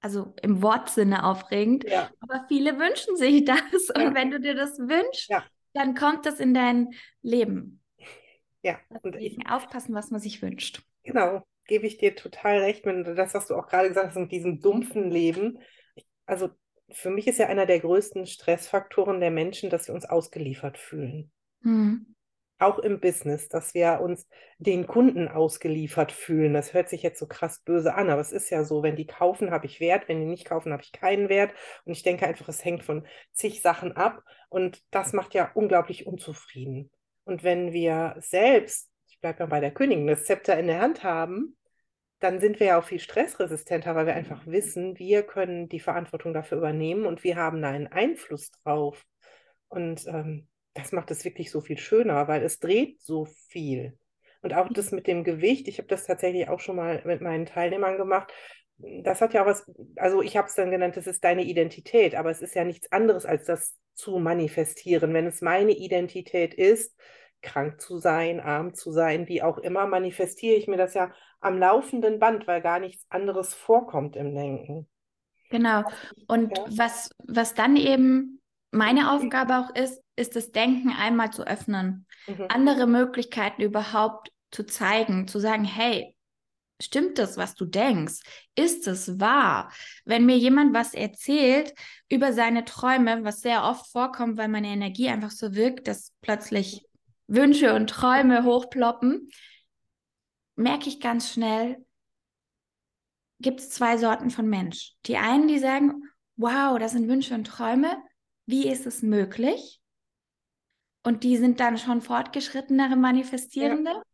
Also 0.00 0.34
im 0.42 0.62
Wortsinne 0.62 1.24
aufregend. 1.24 1.84
Ja. 1.84 2.10
Aber 2.20 2.44
viele 2.48 2.78
wünschen 2.78 3.16
sich 3.16 3.44
das. 3.44 3.90
Und 3.94 4.14
wenn 4.14 4.32
du 4.32 4.40
dir 4.40 4.54
das 4.56 4.78
wünschst, 4.78 5.30
ja. 5.30 5.44
dann 5.74 5.94
kommt 5.94 6.26
das 6.26 6.40
in 6.40 6.54
dein 6.54 6.90
Leben. 7.22 7.82
Ja. 8.62 8.80
Und 9.02 9.14
ich, 9.14 9.38
aufpassen, 9.48 9.94
was 9.94 10.10
man 10.10 10.20
sich 10.20 10.42
wünscht. 10.42 10.82
Genau, 11.04 11.46
gebe 11.66 11.86
ich 11.86 11.98
dir 11.98 12.16
total 12.16 12.58
recht, 12.58 12.84
wenn 12.84 13.04
das, 13.04 13.32
was 13.32 13.46
du 13.46 13.54
auch 13.54 13.68
gerade 13.68 13.88
gesagt 13.88 14.08
hast, 14.08 14.16
mit 14.16 14.32
diesem 14.32 14.60
dumpfen 14.60 15.08
Leben. 15.08 15.60
Also 16.26 16.50
für 16.90 17.10
mich 17.10 17.28
ist 17.28 17.38
ja 17.38 17.46
einer 17.46 17.66
der 17.66 17.78
größten 17.78 18.26
Stressfaktoren 18.26 19.20
der 19.20 19.30
Menschen, 19.30 19.70
dass 19.70 19.86
wir 19.86 19.94
uns 19.94 20.04
ausgeliefert 20.04 20.78
fühlen. 20.78 21.30
Hm 21.62 22.15
auch 22.58 22.78
im 22.78 23.00
Business, 23.00 23.48
dass 23.48 23.74
wir 23.74 24.00
uns 24.00 24.26
den 24.58 24.86
Kunden 24.86 25.28
ausgeliefert 25.28 26.12
fühlen. 26.12 26.54
Das 26.54 26.72
hört 26.72 26.88
sich 26.88 27.02
jetzt 27.02 27.18
so 27.18 27.26
krass 27.26 27.60
böse 27.60 27.94
an, 27.94 28.10
aber 28.10 28.20
es 28.20 28.32
ist 28.32 28.50
ja 28.50 28.64
so, 28.64 28.82
wenn 28.82 28.96
die 28.96 29.06
kaufen, 29.06 29.50
habe 29.50 29.66
ich 29.66 29.80
Wert, 29.80 30.08
wenn 30.08 30.20
die 30.20 30.26
nicht 30.26 30.46
kaufen, 30.46 30.72
habe 30.72 30.82
ich 30.82 30.92
keinen 30.92 31.28
Wert. 31.28 31.52
Und 31.84 31.92
ich 31.92 32.02
denke 32.02 32.26
einfach, 32.26 32.48
es 32.48 32.64
hängt 32.64 32.82
von 32.82 33.06
zig 33.32 33.60
Sachen 33.60 33.92
ab 33.92 34.22
und 34.48 34.82
das 34.90 35.12
macht 35.12 35.34
ja 35.34 35.50
unglaublich 35.54 36.06
unzufrieden. 36.06 36.90
Und 37.24 37.42
wenn 37.42 37.72
wir 37.72 38.16
selbst, 38.18 38.90
ich 39.08 39.20
bleibe 39.20 39.40
mal 39.40 39.50
bei 39.50 39.60
der 39.60 39.72
Königin, 39.72 40.06
das 40.06 40.24
Zepter 40.24 40.58
in 40.58 40.68
der 40.68 40.80
Hand 40.80 41.02
haben, 41.02 41.56
dann 42.20 42.40
sind 42.40 42.60
wir 42.60 42.68
ja 42.68 42.78
auch 42.78 42.84
viel 42.84 42.98
stressresistenter, 42.98 43.94
weil 43.94 44.06
wir 44.06 44.14
einfach 44.14 44.46
wissen, 44.46 44.98
wir 44.98 45.22
können 45.22 45.68
die 45.68 45.80
Verantwortung 45.80 46.32
dafür 46.32 46.58
übernehmen 46.58 47.04
und 47.04 47.24
wir 47.24 47.36
haben 47.36 47.60
da 47.60 47.68
einen 47.68 47.88
Einfluss 47.88 48.50
drauf. 48.62 49.04
Und 49.68 50.06
ähm, 50.06 50.48
das 50.76 50.92
macht 50.92 51.10
es 51.10 51.24
wirklich 51.24 51.50
so 51.50 51.60
viel 51.60 51.78
schöner, 51.78 52.28
weil 52.28 52.42
es 52.42 52.58
dreht 52.58 53.00
so 53.02 53.26
viel. 53.48 53.98
Und 54.42 54.54
auch 54.54 54.68
das 54.72 54.92
mit 54.92 55.06
dem 55.06 55.24
Gewicht, 55.24 55.68
ich 55.68 55.78
habe 55.78 55.88
das 55.88 56.06
tatsächlich 56.06 56.48
auch 56.48 56.60
schon 56.60 56.76
mal 56.76 57.02
mit 57.04 57.20
meinen 57.20 57.46
Teilnehmern 57.46 57.96
gemacht. 57.96 58.32
Das 58.78 59.20
hat 59.20 59.34
ja 59.34 59.42
auch 59.42 59.46
was, 59.46 59.70
also 59.96 60.22
ich 60.22 60.36
habe 60.36 60.48
es 60.48 60.54
dann 60.54 60.70
genannt, 60.70 60.96
das 60.96 61.06
ist 61.06 61.24
deine 61.24 61.44
Identität, 61.44 62.14
aber 62.14 62.30
es 62.30 62.42
ist 62.42 62.54
ja 62.54 62.64
nichts 62.64 62.92
anderes 62.92 63.24
als 63.24 63.46
das 63.46 63.74
zu 63.94 64.18
manifestieren. 64.18 65.14
Wenn 65.14 65.26
es 65.26 65.40
meine 65.40 65.72
Identität 65.72 66.54
ist, 66.54 66.94
krank 67.42 67.80
zu 67.80 67.98
sein, 67.98 68.40
arm 68.40 68.74
zu 68.74 68.92
sein, 68.92 69.28
wie 69.28 69.42
auch 69.42 69.58
immer, 69.58 69.86
manifestiere 69.86 70.56
ich 70.56 70.68
mir 70.68 70.76
das 70.76 70.94
ja 70.94 71.12
am 71.40 71.58
laufenden 71.58 72.18
Band, 72.18 72.46
weil 72.46 72.60
gar 72.60 72.80
nichts 72.80 73.06
anderes 73.08 73.54
vorkommt 73.54 74.16
im 74.16 74.34
Denken. 74.34 74.86
Genau. 75.50 75.84
Und 76.26 76.56
ja. 76.56 76.64
was, 76.76 77.10
was 77.24 77.54
dann 77.54 77.76
eben 77.76 78.40
meine 78.70 79.12
Aufgabe 79.12 79.58
auch 79.58 79.74
ist, 79.74 80.02
ist 80.16 80.34
das 80.34 80.50
Denken 80.50 80.90
einmal 80.90 81.32
zu 81.32 81.46
öffnen, 81.46 82.06
mhm. 82.26 82.46
andere 82.48 82.86
Möglichkeiten 82.86 83.62
überhaupt 83.62 84.32
zu 84.50 84.64
zeigen, 84.64 85.28
zu 85.28 85.38
sagen, 85.38 85.64
hey, 85.64 86.16
stimmt 86.80 87.18
das, 87.18 87.36
was 87.36 87.54
du 87.54 87.64
denkst? 87.64 88.20
Ist 88.54 88.86
es 88.86 89.20
wahr? 89.20 89.72
Wenn 90.04 90.26
mir 90.26 90.36
jemand 90.36 90.74
was 90.74 90.94
erzählt 90.94 91.74
über 92.08 92.32
seine 92.32 92.64
Träume, 92.64 93.24
was 93.24 93.40
sehr 93.40 93.64
oft 93.64 93.90
vorkommt, 93.90 94.36
weil 94.36 94.48
meine 94.48 94.68
Energie 94.68 95.08
einfach 95.08 95.30
so 95.30 95.54
wirkt, 95.54 95.88
dass 95.88 96.12
plötzlich 96.20 96.86
Wünsche 97.28 97.74
und 97.74 97.90
Träume 97.90 98.44
hochploppen, 98.44 99.30
merke 100.54 100.88
ich 100.88 101.00
ganz 101.00 101.30
schnell, 101.32 101.84
gibt 103.40 103.60
es 103.60 103.70
zwei 103.70 103.98
Sorten 103.98 104.30
von 104.30 104.48
Mensch. 104.48 104.94
Die 105.06 105.18
einen, 105.18 105.48
die 105.48 105.58
sagen, 105.58 106.04
wow, 106.36 106.78
das 106.78 106.92
sind 106.92 107.08
Wünsche 107.08 107.34
und 107.34 107.46
Träume, 107.46 107.96
wie 108.46 108.68
ist 108.68 108.86
es 108.86 109.02
möglich? 109.02 109.80
Und 111.06 111.22
die 111.22 111.36
sind 111.36 111.60
dann 111.60 111.78
schon 111.78 112.02
fortgeschrittenere 112.02 112.96
Manifestierende. 112.96 113.92
Ja. 113.92 113.96
Und 113.98 114.04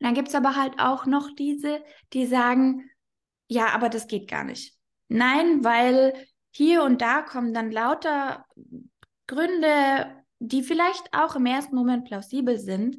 dann 0.00 0.14
gibt 0.14 0.26
es 0.26 0.34
aber 0.34 0.56
halt 0.56 0.80
auch 0.80 1.06
noch 1.06 1.30
diese, 1.38 1.80
die 2.12 2.26
sagen, 2.26 2.90
ja, 3.46 3.68
aber 3.68 3.88
das 3.88 4.08
geht 4.08 4.28
gar 4.28 4.42
nicht. 4.42 4.74
Nein, 5.06 5.62
weil 5.62 6.12
hier 6.50 6.82
und 6.82 7.02
da 7.02 7.22
kommen 7.22 7.54
dann 7.54 7.70
lauter 7.70 8.44
Gründe, 9.28 10.24
die 10.40 10.64
vielleicht 10.64 11.08
auch 11.12 11.36
im 11.36 11.46
ersten 11.46 11.76
Moment 11.76 12.04
plausibel 12.04 12.58
sind, 12.58 12.96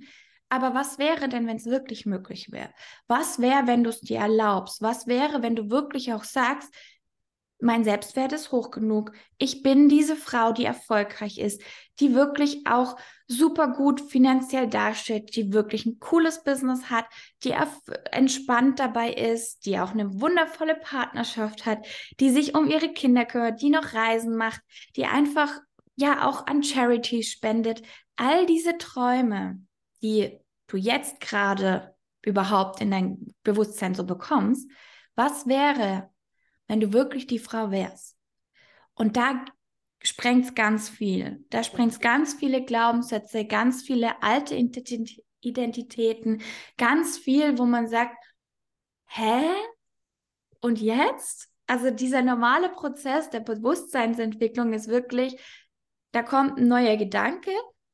aber 0.48 0.74
was 0.74 0.98
wäre 0.98 1.28
denn, 1.28 1.46
wenn 1.46 1.58
es 1.58 1.66
wirklich 1.66 2.06
möglich 2.06 2.54
wäre? 2.54 2.74
Was 3.08 3.40
wäre, 3.40 3.68
wenn 3.68 3.84
du 3.84 3.90
es 3.90 4.00
dir 4.00 4.20
erlaubst? 4.20 4.82
Was 4.82 5.08
wäre, 5.08 5.42
wenn 5.42 5.58
du 5.58 5.70
wirklich 5.70 6.14
auch 6.14 6.24
sagst, 6.24 6.74
mein 7.60 7.84
Selbstwert 7.84 8.34
ist 8.34 8.52
hoch 8.52 8.70
genug. 8.72 9.12
Ich 9.38 9.64
bin 9.64 9.90
diese 9.90 10.16
Frau, 10.16 10.52
die 10.52 10.66
erfolgreich 10.66 11.40
ist, 11.40 11.62
die 12.00 12.14
wirklich 12.14 12.68
auch 12.68 12.98
super 13.28 13.70
gut 13.70 14.00
finanziell 14.00 14.68
dasteht, 14.68 15.36
die 15.36 15.54
wirklich 15.54 15.86
ein 15.86 16.00
cooles 16.00 16.44
Business 16.44 16.90
hat, 16.90 17.06
die 17.44 17.56
entspannt 18.12 18.80
dabei 18.80 19.12
ist, 19.12 19.66
die 19.66 19.80
auch 19.80 19.92
eine 19.92 20.22
wundervolle 20.22 20.76
Partnerschaft 20.76 21.66
hat, 21.66 21.86
die 22.20 22.30
sich 22.30 22.54
um 22.56 22.70
ihre 22.70 22.94
Kinder 22.94 23.26
kümmert, 23.26 23.62
die 23.62 23.72
noch 23.72 23.94
Reisen 23.94 24.36
macht, 24.36 24.62
die 24.96 25.06
einfach 25.06 25.52
ja 25.96 26.28
auch 26.28 26.46
an 26.46 26.64
Charity 26.64 27.24
spendet. 27.24 27.82
All 28.18 28.46
diese 28.46 28.78
Träume, 28.78 29.60
die 30.04 30.40
du 30.68 30.78
jetzt 30.78 31.20
gerade 31.20 31.96
überhaupt 32.22 32.82
in 32.82 32.92
dein 32.92 33.34
Bewusstsein 33.44 33.96
so 33.96 34.06
bekommst, 34.06 34.70
was 35.16 35.48
wäre, 35.48 36.10
wenn 36.68 36.80
du 36.80 36.94
wirklich 36.94 37.28
die 37.28 37.40
Frau 37.40 37.72
wärst. 37.72 38.16
Und 38.94 39.18
da 39.18 39.46
sprengt 40.02 40.46
es 40.46 40.56
ganz 40.56 40.90
viel. 40.90 41.46
Da 41.50 41.64
sprengt 41.64 41.94
es 41.94 42.00
ganz 42.00 42.34
viele 42.34 42.64
Glaubenssätze, 42.64 43.46
ganz 43.46 43.84
viele 43.84 44.22
alte 44.22 44.56
Identitäten, 45.42 46.42
ganz 46.78 47.18
viel, 47.18 47.58
wo 47.58 47.66
man 47.66 47.88
sagt, 47.88 48.18
hä? 49.08 49.44
Und 50.62 50.82
jetzt? 50.82 51.50
Also 51.68 51.92
dieser 51.92 52.22
normale 52.22 52.70
Prozess 52.70 53.30
der 53.30 53.42
Bewusstseinsentwicklung 53.42 54.74
ist 54.74 54.88
wirklich, 54.88 55.38
da 56.12 56.24
kommt 56.24 56.58
ein 56.58 56.68
neuer 56.68 56.96
Gedanke, 56.96 57.52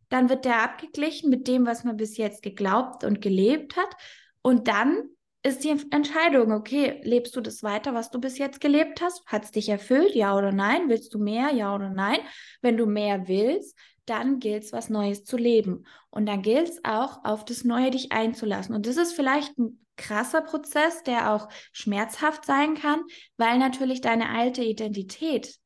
dann 0.10 0.30
wird 0.30 0.46
der 0.46 0.62
abgeglichen 0.64 1.32
mit 1.32 1.48
dem, 1.48 1.66
was 1.66 1.84
man 1.84 1.98
bis 1.98 2.18
jetzt 2.18 2.44
geglaubt 2.44 3.04
und 3.04 3.20
gelebt 3.20 3.76
hat. 3.76 3.96
Und 4.44 4.68
dann 4.68 5.10
ist 5.44 5.66
die 5.66 5.76
Entscheidung, 5.92 6.54
okay, 6.54 7.02
lebst 7.04 7.36
du 7.36 7.42
das 7.42 7.64
weiter, 7.64 7.94
was 7.94 8.10
du 8.10 8.20
bis 8.20 8.38
jetzt 8.38 8.62
gelebt 8.62 9.02
hast? 9.02 9.26
Hat 9.26 9.44
es 9.44 9.52
dich 9.52 9.68
erfüllt, 9.68 10.16
ja 10.16 10.38
oder 10.38 10.54
nein? 10.54 10.88
Willst 10.88 11.14
du 11.14 11.20
mehr, 11.20 11.52
ja 11.52 11.76
oder 11.76 11.90
nein? 11.90 12.20
Wenn 12.62 12.78
du 12.78 12.86
mehr 12.86 13.28
willst, 13.28 13.78
dann 14.06 14.40
gilt 14.40 14.64
es, 14.64 14.72
was 14.72 14.90
Neues 14.90 15.26
zu 15.26 15.36
leben. 15.36 15.86
Und 16.10 16.26
dann 16.26 16.42
gilt 16.42 16.70
es 16.70 16.86
auch, 16.86 17.26
auf 17.26 17.44
das 17.44 17.66
Neue 17.66 17.92
dich 17.92 18.14
einzulassen. 18.14 18.74
Und 18.74 18.88
das 18.88 18.96
ist 18.96 19.14
vielleicht 19.14 19.58
ein 19.58 19.86
krasser 19.98 20.42
Prozess, 20.42 21.04
der 21.04 21.32
auch 21.34 21.50
schmerzhaft 21.74 22.46
sein 22.46 22.76
kann, 22.76 23.02
weil 23.36 23.58
natürlich 23.58 24.00
deine 24.00 24.30
alte 24.30 24.64
Identität 24.64 25.58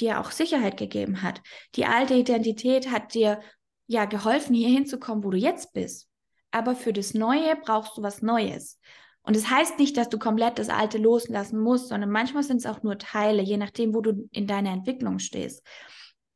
dir 0.00 0.20
auch 0.20 0.30
Sicherheit 0.30 0.76
gegeben 0.76 1.22
hat. 1.22 1.42
Die 1.74 1.86
alte 1.86 2.14
Identität 2.14 2.90
hat 2.90 3.14
dir 3.14 3.40
ja 3.88 4.04
geholfen, 4.04 4.54
hier 4.54 4.68
hinzukommen, 4.68 5.24
wo 5.24 5.30
du 5.30 5.38
jetzt 5.38 5.72
bist 5.72 6.08
aber 6.52 6.76
für 6.76 6.92
das 6.92 7.14
Neue 7.14 7.56
brauchst 7.56 7.96
du 7.96 8.02
was 8.02 8.22
Neues. 8.22 8.78
Und 9.22 9.36
das 9.36 9.50
heißt 9.50 9.78
nicht, 9.78 9.96
dass 9.96 10.08
du 10.08 10.18
komplett 10.18 10.58
das 10.58 10.68
Alte 10.68 10.98
loslassen 10.98 11.60
musst, 11.60 11.88
sondern 11.88 12.10
manchmal 12.10 12.42
sind 12.42 12.58
es 12.58 12.66
auch 12.66 12.82
nur 12.82 12.98
Teile, 12.98 13.42
je 13.42 13.56
nachdem, 13.56 13.94
wo 13.94 14.00
du 14.00 14.28
in 14.32 14.46
deiner 14.46 14.72
Entwicklung 14.72 15.18
stehst. 15.18 15.64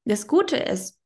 Das 0.05 0.27
Gute 0.27 0.57
ist, 0.57 0.99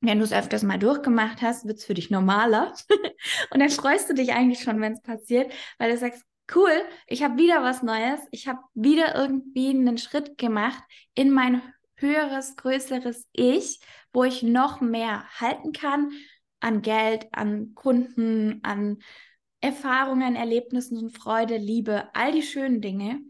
wenn 0.00 0.18
du 0.18 0.24
es 0.24 0.32
öfters 0.32 0.62
mal 0.62 0.78
durchgemacht 0.78 1.42
hast, 1.42 1.66
wird 1.66 1.78
es 1.78 1.84
für 1.84 1.94
dich 1.94 2.10
normaler. 2.10 2.72
und 3.50 3.60
dann 3.60 3.70
freust 3.70 4.08
du 4.08 4.14
dich 4.14 4.32
eigentlich 4.32 4.62
schon, 4.62 4.80
wenn 4.80 4.92
es 4.92 5.02
passiert, 5.02 5.52
weil 5.78 5.90
du 5.90 5.98
sagst, 5.98 6.22
cool, 6.54 6.72
ich 7.06 7.22
habe 7.22 7.38
wieder 7.38 7.62
was 7.62 7.82
Neues, 7.82 8.20
ich 8.30 8.46
habe 8.46 8.60
wieder 8.74 9.14
irgendwie 9.14 9.70
einen 9.70 9.98
Schritt 9.98 10.38
gemacht 10.38 10.82
in 11.14 11.30
mein 11.30 11.62
höheres, 11.96 12.56
größeres 12.56 13.26
Ich, 13.32 13.80
wo 14.12 14.24
ich 14.24 14.42
noch 14.42 14.80
mehr 14.80 15.24
halten 15.40 15.72
kann, 15.72 16.12
an 16.64 16.80
Geld, 16.80 17.28
an 17.32 17.74
Kunden, 17.74 18.60
an 18.64 18.98
Erfahrungen, 19.60 20.34
Erlebnissen 20.34 20.96
und 20.96 21.10
Freude, 21.10 21.58
Liebe, 21.58 22.08
all 22.14 22.32
die 22.32 22.42
schönen 22.42 22.80
Dinge. 22.80 23.20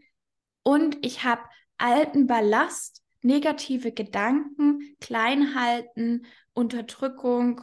Und 0.63 1.05
ich 1.05 1.25
habe 1.25 1.41
alten 1.77 2.27
Ballast, 2.27 3.03
negative 3.21 3.91
Gedanken, 3.91 4.95
Kleinhalten, 5.01 6.25
Unterdrückung, 6.53 7.59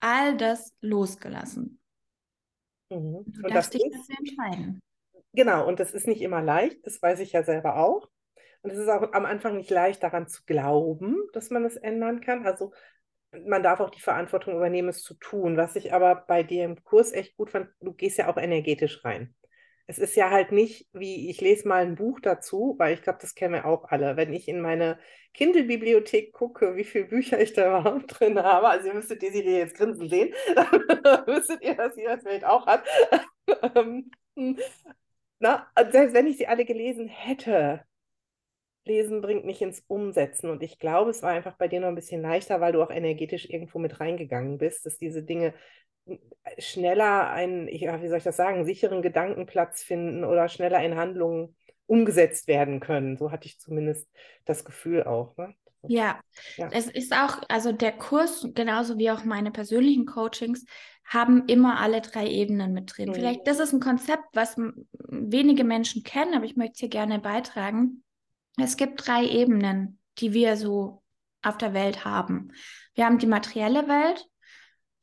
all 0.00 0.36
das 0.36 0.74
losgelassen. 0.82 1.80
Mhm. 2.90 3.24
Du 3.26 3.42
und 3.44 3.54
darfst 3.54 3.72
dich 3.72 3.82
ist, 3.82 3.96
dafür 3.96 4.16
entscheiden. 4.18 4.80
Genau, 5.32 5.66
und 5.66 5.80
das 5.80 5.92
ist 5.92 6.06
nicht 6.06 6.20
immer 6.20 6.42
leicht, 6.42 6.86
das 6.86 7.00
weiß 7.00 7.20
ich 7.20 7.32
ja 7.32 7.42
selber 7.42 7.76
auch. 7.76 8.10
Und 8.62 8.70
es 8.70 8.78
ist 8.78 8.88
auch 8.88 9.14
am 9.14 9.24
Anfang 9.24 9.56
nicht 9.56 9.70
leicht, 9.70 10.02
daran 10.02 10.28
zu 10.28 10.42
glauben, 10.44 11.16
dass 11.32 11.48
man 11.48 11.64
es 11.64 11.76
ändern 11.76 12.20
kann. 12.20 12.44
Also 12.44 12.72
man 13.32 13.62
darf 13.62 13.80
auch 13.80 13.90
die 13.90 14.00
Verantwortung 14.00 14.56
übernehmen, 14.56 14.88
es 14.88 15.02
zu 15.02 15.14
tun. 15.14 15.56
Was 15.56 15.76
ich 15.76 15.92
aber 15.92 16.24
bei 16.26 16.42
dir 16.42 16.64
im 16.64 16.82
Kurs 16.82 17.12
echt 17.12 17.36
gut 17.36 17.50
fand, 17.50 17.68
du 17.80 17.92
gehst 17.92 18.18
ja 18.18 18.28
auch 18.28 18.36
energetisch 18.36 19.04
rein. 19.04 19.34
Es 19.86 19.98
ist 19.98 20.14
ja 20.14 20.30
halt 20.30 20.52
nicht 20.52 20.88
wie, 20.92 21.30
ich 21.30 21.40
lese 21.40 21.66
mal 21.66 21.82
ein 21.82 21.96
Buch 21.96 22.20
dazu, 22.20 22.76
weil 22.78 22.94
ich 22.94 23.02
glaube, 23.02 23.18
das 23.20 23.34
kennen 23.34 23.54
wir 23.54 23.66
auch 23.66 23.84
alle. 23.86 24.16
Wenn 24.16 24.32
ich 24.32 24.46
in 24.46 24.60
meine 24.60 24.98
Kindle-Bibliothek 25.34 26.32
gucke, 26.32 26.76
wie 26.76 26.84
viele 26.84 27.06
Bücher 27.06 27.40
ich 27.40 27.52
da 27.52 27.66
überhaupt 27.80 28.20
drin 28.20 28.38
habe, 28.38 28.68
also 28.68 28.88
ihr 28.88 28.94
müsstet 28.94 29.22
Desiree 29.22 29.58
jetzt 29.58 29.76
grinsen 29.76 30.08
sehen, 30.08 30.32
dann 30.54 30.66
wüsstet 31.26 31.62
ihr, 31.62 31.74
dass 31.74 31.94
sie 31.94 32.04
das 32.04 32.22
vielleicht 32.22 32.44
auch 32.44 32.66
hat. 32.66 32.84
Ähm, 33.74 34.12
na, 35.40 35.66
selbst 35.90 36.14
wenn 36.14 36.28
ich 36.28 36.36
sie 36.38 36.46
alle 36.46 36.64
gelesen 36.64 37.08
hätte, 37.08 37.84
Lesen 38.84 39.20
bringt 39.20 39.44
mich 39.44 39.62
ins 39.62 39.84
Umsetzen. 39.86 40.50
Und 40.50 40.62
ich 40.62 40.78
glaube, 40.78 41.10
es 41.10 41.22
war 41.22 41.30
einfach 41.30 41.56
bei 41.56 41.68
dir 41.68 41.80
noch 41.80 41.88
ein 41.88 41.94
bisschen 41.94 42.22
leichter, 42.22 42.60
weil 42.60 42.72
du 42.72 42.82
auch 42.82 42.90
energetisch 42.90 43.48
irgendwo 43.48 43.78
mit 43.78 44.00
reingegangen 44.00 44.58
bist, 44.58 44.86
dass 44.86 44.98
diese 44.98 45.22
Dinge 45.22 45.54
schneller 46.58 47.30
einen, 47.30 47.68
ja, 47.68 48.02
wie 48.02 48.08
soll 48.08 48.18
ich 48.18 48.24
das 48.24 48.36
sagen, 48.36 48.64
sicheren 48.64 49.02
Gedankenplatz 49.02 49.82
finden 49.82 50.24
oder 50.24 50.48
schneller 50.48 50.82
in 50.82 50.96
Handlungen 50.96 51.56
umgesetzt 51.86 52.48
werden 52.48 52.80
können. 52.80 53.16
So 53.16 53.30
hatte 53.30 53.46
ich 53.46 53.58
zumindest 53.58 54.08
das 54.44 54.64
Gefühl 54.64 55.04
auch. 55.04 55.36
Ne? 55.36 55.54
Ja, 55.88 56.20
ja, 56.56 56.68
es 56.72 56.88
ist 56.88 57.12
auch, 57.12 57.42
also 57.48 57.72
der 57.72 57.92
Kurs, 57.92 58.48
genauso 58.54 58.98
wie 58.98 59.10
auch 59.10 59.24
meine 59.24 59.50
persönlichen 59.50 60.06
Coachings, 60.06 60.64
haben 61.04 61.46
immer 61.48 61.80
alle 61.80 62.00
drei 62.00 62.28
Ebenen 62.28 62.72
mit 62.72 62.96
drin. 62.96 63.10
Mhm. 63.10 63.14
Vielleicht, 63.14 63.46
das 63.46 63.58
ist 63.58 63.72
ein 63.72 63.80
Konzept, 63.80 64.24
was 64.32 64.56
wenige 65.08 65.64
Menschen 65.64 66.02
kennen, 66.02 66.34
aber 66.34 66.44
ich 66.44 66.56
möchte 66.56 66.74
es 66.74 66.80
hier 66.80 66.88
gerne 66.88 67.18
beitragen. 67.18 68.04
Es 68.62 68.76
gibt 68.76 69.06
drei 69.06 69.24
Ebenen, 69.24 69.98
die 70.18 70.32
wir 70.32 70.56
so 70.56 71.02
auf 71.42 71.58
der 71.58 71.74
Welt 71.74 72.04
haben. 72.04 72.52
Wir 72.94 73.06
haben 73.06 73.18
die 73.18 73.26
materielle 73.26 73.88
Welt, 73.88 74.26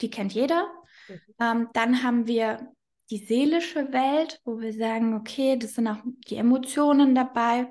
die 0.01 0.09
kennt 0.09 0.33
jeder. 0.33 0.67
Mhm. 1.07 1.19
Ähm, 1.39 1.69
dann 1.73 2.03
haben 2.03 2.27
wir 2.27 2.71
die 3.09 3.17
seelische 3.17 3.91
Welt, 3.93 4.41
wo 4.43 4.59
wir 4.59 4.73
sagen, 4.73 5.15
okay, 5.15 5.57
das 5.57 5.75
sind 5.75 5.87
auch 5.87 6.01
die 6.27 6.35
Emotionen 6.35 7.15
dabei. 7.15 7.67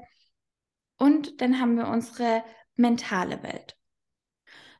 Und 0.99 1.41
dann 1.41 1.61
haben 1.61 1.77
wir 1.77 1.89
unsere 1.89 2.43
mentale 2.75 3.43
Welt. 3.43 3.77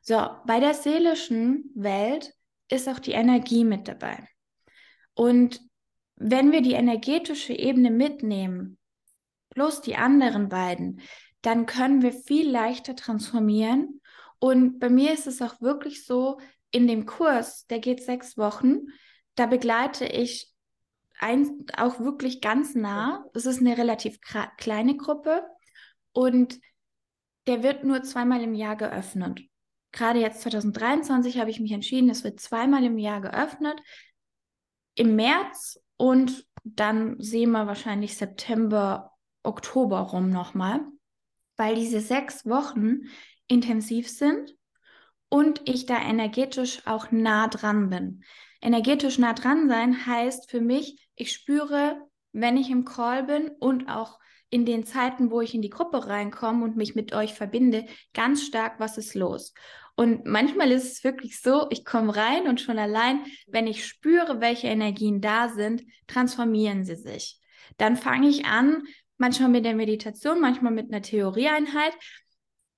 So, 0.01 0.29
bei 0.45 0.59
der 0.59 0.73
seelischen 0.73 1.71
Welt 1.75 2.33
ist 2.69 2.87
auch 2.87 2.99
die 2.99 3.11
Energie 3.11 3.63
mit 3.63 3.87
dabei. 3.87 4.27
Und 5.13 5.61
wenn 6.15 6.51
wir 6.51 6.61
die 6.61 6.73
energetische 6.73 7.53
Ebene 7.53 7.91
mitnehmen, 7.91 8.77
plus 9.57 9.81
die 9.81 9.95
anderen 9.95 10.49
beiden, 10.49 11.01
dann 11.41 11.65
können 11.65 12.03
wir 12.03 12.13
viel 12.13 12.47
leichter 12.47 12.95
transformieren. 12.95 14.01
Und 14.37 14.77
bei 14.77 14.87
mir 14.87 15.13
ist 15.13 15.25
es 15.25 15.41
auch 15.41 15.59
wirklich 15.61 16.05
so, 16.05 16.39
in 16.69 16.87
dem 16.87 17.07
Kurs, 17.07 17.65
der 17.65 17.79
geht 17.79 18.03
sechs 18.03 18.37
Wochen, 18.37 18.81
da 19.33 19.47
begleite 19.47 20.05
ich 20.05 20.53
ein, 21.19 21.65
auch 21.75 21.99
wirklich 21.99 22.39
ganz 22.39 22.75
nah. 22.75 23.25
Das 23.33 23.47
ist 23.47 23.59
eine 23.59 23.79
relativ 23.79 24.19
kleine 24.57 24.95
Gruppe 24.95 25.41
und 26.11 26.59
der 27.47 27.63
wird 27.63 27.83
nur 27.83 28.03
zweimal 28.03 28.43
im 28.43 28.53
Jahr 28.53 28.75
geöffnet. 28.75 29.41
Gerade 29.91 30.19
jetzt 30.19 30.41
2023 30.41 31.39
habe 31.39 31.49
ich 31.49 31.59
mich 31.59 31.71
entschieden, 31.71 32.11
es 32.11 32.23
wird 32.23 32.39
zweimal 32.39 32.83
im 32.83 32.99
Jahr 32.99 33.21
geöffnet. 33.21 33.81
Im 34.93 35.15
März 35.15 35.79
und 35.95 36.45
dann 36.63 37.19
sehen 37.19 37.49
wir 37.51 37.65
wahrscheinlich 37.65 38.17
September, 38.17 39.16
Oktober 39.47 39.99
rum 39.99 40.29
nochmal, 40.29 40.81
weil 41.55 41.75
diese 41.75 42.01
sechs 42.01 42.45
Wochen 42.45 43.07
intensiv 43.47 44.09
sind 44.09 44.55
und 45.29 45.61
ich 45.65 45.85
da 45.85 45.99
energetisch 46.01 46.85
auch 46.85 47.11
nah 47.11 47.47
dran 47.47 47.89
bin. 47.89 48.23
Energetisch 48.61 49.17
nah 49.17 49.33
dran 49.33 49.67
sein 49.67 50.05
heißt 50.05 50.49
für 50.49 50.61
mich, 50.61 51.07
ich 51.15 51.31
spüre, 51.31 52.01
wenn 52.31 52.57
ich 52.57 52.69
im 52.69 52.85
Call 52.85 53.23
bin 53.23 53.49
und 53.59 53.89
auch 53.89 54.19
in 54.49 54.65
den 54.65 54.85
Zeiten, 54.85 55.29
wo 55.29 55.41
ich 55.41 55.53
in 55.53 55.61
die 55.61 55.69
Gruppe 55.69 56.07
reinkomme 56.07 56.63
und 56.63 56.77
mich 56.77 56.95
mit 56.95 57.13
euch 57.13 57.33
verbinde, 57.33 57.85
ganz 58.13 58.43
stark, 58.43 58.79
was 58.79 58.97
ist 58.97 59.13
los. 59.13 59.53
Und 59.95 60.25
manchmal 60.25 60.71
ist 60.71 60.91
es 60.91 61.03
wirklich 61.03 61.41
so, 61.41 61.67
ich 61.69 61.83
komme 61.83 62.15
rein 62.15 62.47
und 62.47 62.61
schon 62.61 62.77
allein, 62.77 63.25
wenn 63.47 63.67
ich 63.67 63.85
spüre, 63.85 64.39
welche 64.39 64.67
Energien 64.67 65.21
da 65.21 65.49
sind, 65.49 65.83
transformieren 66.05 66.85
sie 66.85 66.95
sich. 66.95 67.41
Dann 67.77 67.97
fange 67.97 68.29
ich 68.29 68.45
an, 68.45 68.83
manchmal 69.17 69.49
mit 69.49 69.65
der 69.65 69.75
Meditation, 69.75 70.39
manchmal 70.39 70.71
mit 70.71 70.91
einer 70.91 71.01
Theorieeinheit. 71.01 71.93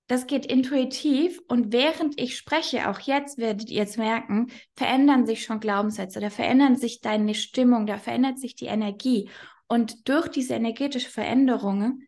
das 0.07 0.25
geht 0.25 0.47
intuitiv 0.47 1.39
und 1.47 1.71
während 1.71 2.19
ich 2.19 2.35
spreche, 2.35 2.89
auch 2.89 2.99
jetzt 2.99 3.37
werdet 3.37 3.69
ihr 3.69 3.83
es 3.83 3.95
merken, 3.95 4.47
verändern 4.75 5.27
sich 5.27 5.43
schon 5.43 5.59
Glaubenssätze, 5.59 6.19
da 6.19 6.31
verändert 6.31 6.79
sich 6.79 6.99
deine 7.01 7.35
Stimmung, 7.35 7.85
da 7.85 7.99
verändert 7.99 8.39
sich 8.39 8.55
die 8.55 8.65
Energie. 8.65 9.29
Und 9.67 10.09
durch 10.09 10.27
diese 10.27 10.55
energetische 10.55 11.11
Veränderung 11.11 12.01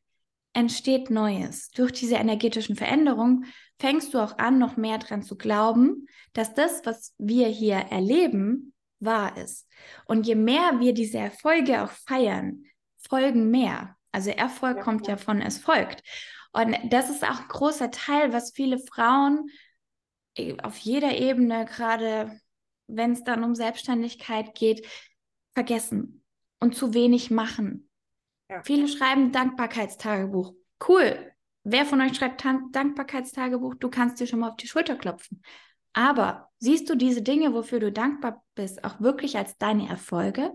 entsteht 0.53 1.11
Neues. 1.11 1.69
Durch 1.69 1.91
diese 1.91 2.15
energetischen 2.15 2.75
Veränderungen 2.75 3.45
fängst 3.79 4.13
du 4.13 4.19
auch 4.19 4.37
an, 4.39 4.57
noch 4.57 4.77
mehr 4.77 4.97
dran 4.97 5.21
zu 5.21 5.37
glauben, 5.37 6.07
dass 6.33 6.55
das, 6.55 6.81
was 6.85 7.13
wir 7.19 7.47
hier 7.47 7.75
erleben, 7.75 8.73
wahr 8.99 9.37
ist. 9.37 9.67
Und 10.05 10.27
je 10.27 10.35
mehr 10.35 10.79
wir 10.79 10.93
diese 10.93 11.19
Erfolge 11.19 11.83
auch 11.83 11.91
feiern, 11.91 12.63
folgen 12.97 13.51
mehr. 13.51 13.95
Also 14.11 14.29
Erfolg 14.31 14.77
ja, 14.77 14.83
kommt 14.83 15.07
ja 15.07 15.17
von 15.17 15.41
es 15.41 15.57
folgt. 15.57 16.03
Und 16.53 16.75
das 16.89 17.09
ist 17.09 17.23
auch 17.23 17.39
ein 17.39 17.47
großer 17.47 17.91
Teil, 17.91 18.33
was 18.33 18.51
viele 18.51 18.77
Frauen 18.77 19.49
äh, 20.35 20.57
auf 20.61 20.77
jeder 20.77 21.17
Ebene, 21.17 21.65
gerade 21.65 22.39
wenn 22.87 23.13
es 23.13 23.23
dann 23.23 23.43
um 23.43 23.55
Selbstständigkeit 23.55 24.53
geht, 24.53 24.85
vergessen 25.53 26.23
und 26.59 26.75
zu 26.75 26.93
wenig 26.93 27.31
machen. 27.31 27.89
Ja. 28.49 28.61
Viele 28.63 28.87
schreiben 28.87 29.31
Dankbarkeitstagebuch. 29.31 30.53
Cool. 30.87 31.31
Wer 31.63 31.85
von 31.85 32.01
euch 32.01 32.15
schreibt 32.15 32.43
Dankbarkeitstagebuch? 32.43 33.75
Du 33.75 33.89
kannst 33.89 34.19
dir 34.19 34.27
schon 34.27 34.39
mal 34.39 34.49
auf 34.49 34.57
die 34.57 34.67
Schulter 34.67 34.95
klopfen. 34.95 35.41
Aber 35.93 36.49
siehst 36.59 36.89
du 36.89 36.95
diese 36.95 37.21
Dinge, 37.21 37.53
wofür 37.53 37.79
du 37.79 37.91
dankbar 37.91 38.43
bist, 38.55 38.83
auch 38.83 38.99
wirklich 38.99 39.37
als 39.37 39.57
deine 39.57 39.87
Erfolge? 39.89 40.51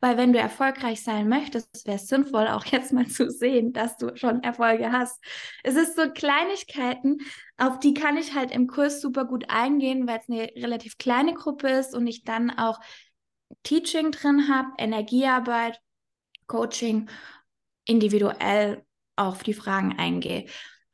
Weil 0.00 0.16
wenn 0.16 0.32
du 0.32 0.38
erfolgreich 0.38 1.02
sein 1.02 1.28
möchtest, 1.28 1.86
wäre 1.86 1.96
es 1.96 2.08
sinnvoll, 2.08 2.48
auch 2.48 2.64
jetzt 2.66 2.92
mal 2.92 3.06
zu 3.06 3.30
sehen, 3.30 3.72
dass 3.72 3.96
du 3.96 4.16
schon 4.16 4.42
Erfolge 4.42 4.92
hast. 4.92 5.22
Es 5.62 5.76
ist 5.76 5.96
so 5.96 6.10
Kleinigkeiten, 6.10 7.18
auf 7.56 7.78
die 7.78 7.94
kann 7.94 8.16
ich 8.16 8.34
halt 8.34 8.50
im 8.50 8.66
Kurs 8.66 9.00
super 9.00 9.24
gut 9.24 9.44
eingehen, 9.48 10.06
weil 10.06 10.18
es 10.18 10.28
eine 10.28 10.50
relativ 10.62 10.98
kleine 10.98 11.34
Gruppe 11.34 11.68
ist 11.68 11.94
und 11.94 12.06
ich 12.06 12.24
dann 12.24 12.50
auch 12.50 12.80
Teaching 13.62 14.10
drin 14.10 14.48
habe, 14.48 14.68
Energiearbeit, 14.78 15.80
Coaching, 16.46 17.08
individuell 17.86 18.84
auf 19.16 19.42
die 19.42 19.54
Fragen 19.54 19.98
eingehe. 19.98 20.46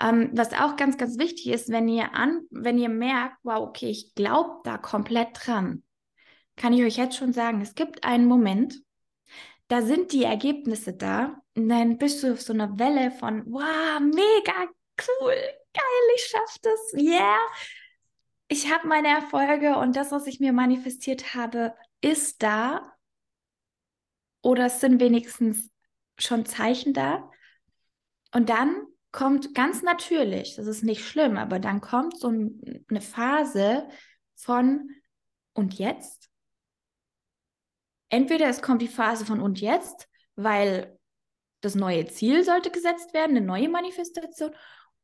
Ähm, 0.03 0.31
was 0.33 0.53
auch 0.53 0.77
ganz, 0.77 0.97
ganz 0.97 1.19
wichtig 1.19 1.49
ist, 1.49 1.69
wenn 1.71 1.89
ihr 1.89 2.15
an, 2.15 2.43
wenn 2.51 2.79
ihr 2.79 2.89
merkt, 2.89 3.37
wow, 3.43 3.69
okay, 3.69 3.91
ich 3.91 4.15
glaube 4.15 4.61
da 4.65 4.79
komplett 4.79 5.29
dran, 5.35 5.83
kann 6.61 6.75
ich 6.75 6.83
euch 6.83 6.99
jetzt 6.99 7.17
schon 7.17 7.33
sagen, 7.33 7.63
es 7.63 7.75
gibt 7.75 8.05
einen 8.05 8.27
Moment, 8.27 8.83
da 9.69 9.81
sind 9.81 10.13
die 10.13 10.25
Ergebnisse 10.25 10.93
da 10.93 11.41
und 11.57 11.71
dann 11.71 11.97
bist 11.97 12.23
du 12.23 12.35
auf 12.35 12.43
so 12.43 12.53
einer 12.53 12.79
Welle 12.79 13.11
von, 13.13 13.45
wow, 13.47 13.99
mega 13.99 14.69
cool, 15.01 15.35
geil, 15.73 16.15
ich 16.17 16.25
schaff 16.27 16.57
das, 16.61 16.93
yeah. 16.95 17.39
Ich 18.49 18.71
habe 18.71 18.89
meine 18.89 19.09
Erfolge 19.09 19.79
und 19.79 19.97
das, 19.97 20.11
was 20.11 20.27
ich 20.27 20.39
mir 20.39 20.53
manifestiert 20.53 21.35
habe, 21.35 21.73
ist 22.01 22.43
da. 22.43 22.93
Oder 24.43 24.67
es 24.67 24.81
sind 24.81 25.01
wenigstens 25.01 25.71
schon 26.19 26.45
Zeichen 26.45 26.93
da. 26.93 27.31
Und 28.35 28.49
dann 28.49 28.87
kommt 29.13 29.55
ganz 29.55 29.83
natürlich, 29.83 30.57
das 30.57 30.67
ist 30.67 30.83
nicht 30.83 31.07
schlimm, 31.07 31.37
aber 31.37 31.61
dann 31.61 31.81
kommt 31.81 32.19
so 32.19 32.27
eine 32.29 33.01
Phase 33.01 33.89
von 34.35 34.91
und 35.55 35.79
jetzt? 35.79 36.20
Entweder 38.11 38.49
es 38.49 38.61
kommt 38.61 38.83
die 38.83 38.89
Phase 38.89 39.25
von 39.25 39.41
und 39.41 39.61
jetzt, 39.61 40.09
weil 40.37 40.99
das 41.63 41.75
neue 41.75 42.07
Ziel 42.07 42.45
sollte 42.45 42.71
gesetzt 42.71 43.15
werden, 43.15 43.37
eine 43.37 43.47
neue 43.47 43.69
Manifestation 43.69 44.51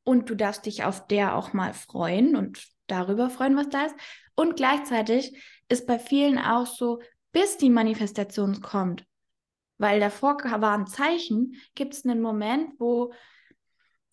und 0.04 0.28
du 0.28 0.34
darfst 0.34 0.66
dich 0.66 0.84
auf 0.84 1.06
der 1.06 1.34
auch 1.34 1.52
mal 1.52 1.72
freuen 1.72 2.36
und 2.36 2.66
darüber 2.86 3.30
freuen, 3.30 3.56
was 3.56 3.68
da 3.68 3.86
ist. 3.86 3.96
Und 4.34 4.56
gleichzeitig 4.56 5.42
ist 5.68 5.86
bei 5.86 5.98
vielen 5.98 6.38
auch 6.38 6.66
so, 6.66 7.00
bis 7.32 7.56
die 7.56 7.70
Manifestation 7.70 8.60
kommt, 8.60 9.04
weil 9.78 10.00
davor 10.00 10.38
war 10.44 10.76
ein 10.76 10.86
Zeichen, 10.86 11.56
gibt 11.74 11.94
es 11.94 12.04
einen 12.04 12.20
Moment, 12.20 12.74
wo 12.78 13.12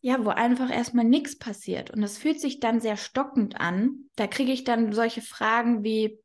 ja, 0.05 0.25
wo 0.25 0.31
einfach 0.31 0.69
erstmal 0.69 1.05
nichts 1.05 1.39
passiert. 1.39 1.89
Und 1.91 2.01
das 2.01 2.17
fühlt 2.17 2.41
sich 2.41 2.59
dann 2.59 2.81
sehr 2.81 2.97
stockend 2.97 3.61
an. 3.61 4.09
Da 4.17 4.27
kriege 4.27 4.51
ich 4.51 4.65
dann 4.65 4.91
solche 4.91 5.21
Fragen 5.21 5.85
wie, 5.85 6.19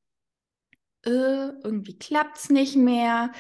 äh, 1.05 1.49
irgendwie 1.63 1.99
klappt 1.99 2.39
es 2.39 2.51
nicht 2.51 2.77
mehr. 2.77 3.33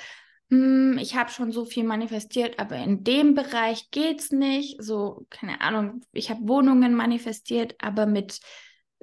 Hm, 0.50 0.98
ich 0.98 1.16
habe 1.16 1.30
schon 1.30 1.52
so 1.52 1.64
viel 1.64 1.84
manifestiert, 1.84 2.58
aber 2.58 2.76
in 2.76 3.04
dem 3.04 3.34
Bereich 3.34 3.90
geht 3.90 4.20
es 4.20 4.30
nicht. 4.30 4.82
So, 4.82 5.26
keine 5.30 5.60
Ahnung, 5.60 6.02
ich 6.12 6.30
habe 6.30 6.48
Wohnungen 6.48 6.94
manifestiert, 6.94 7.74
aber 7.78 8.06
mit 8.06 8.40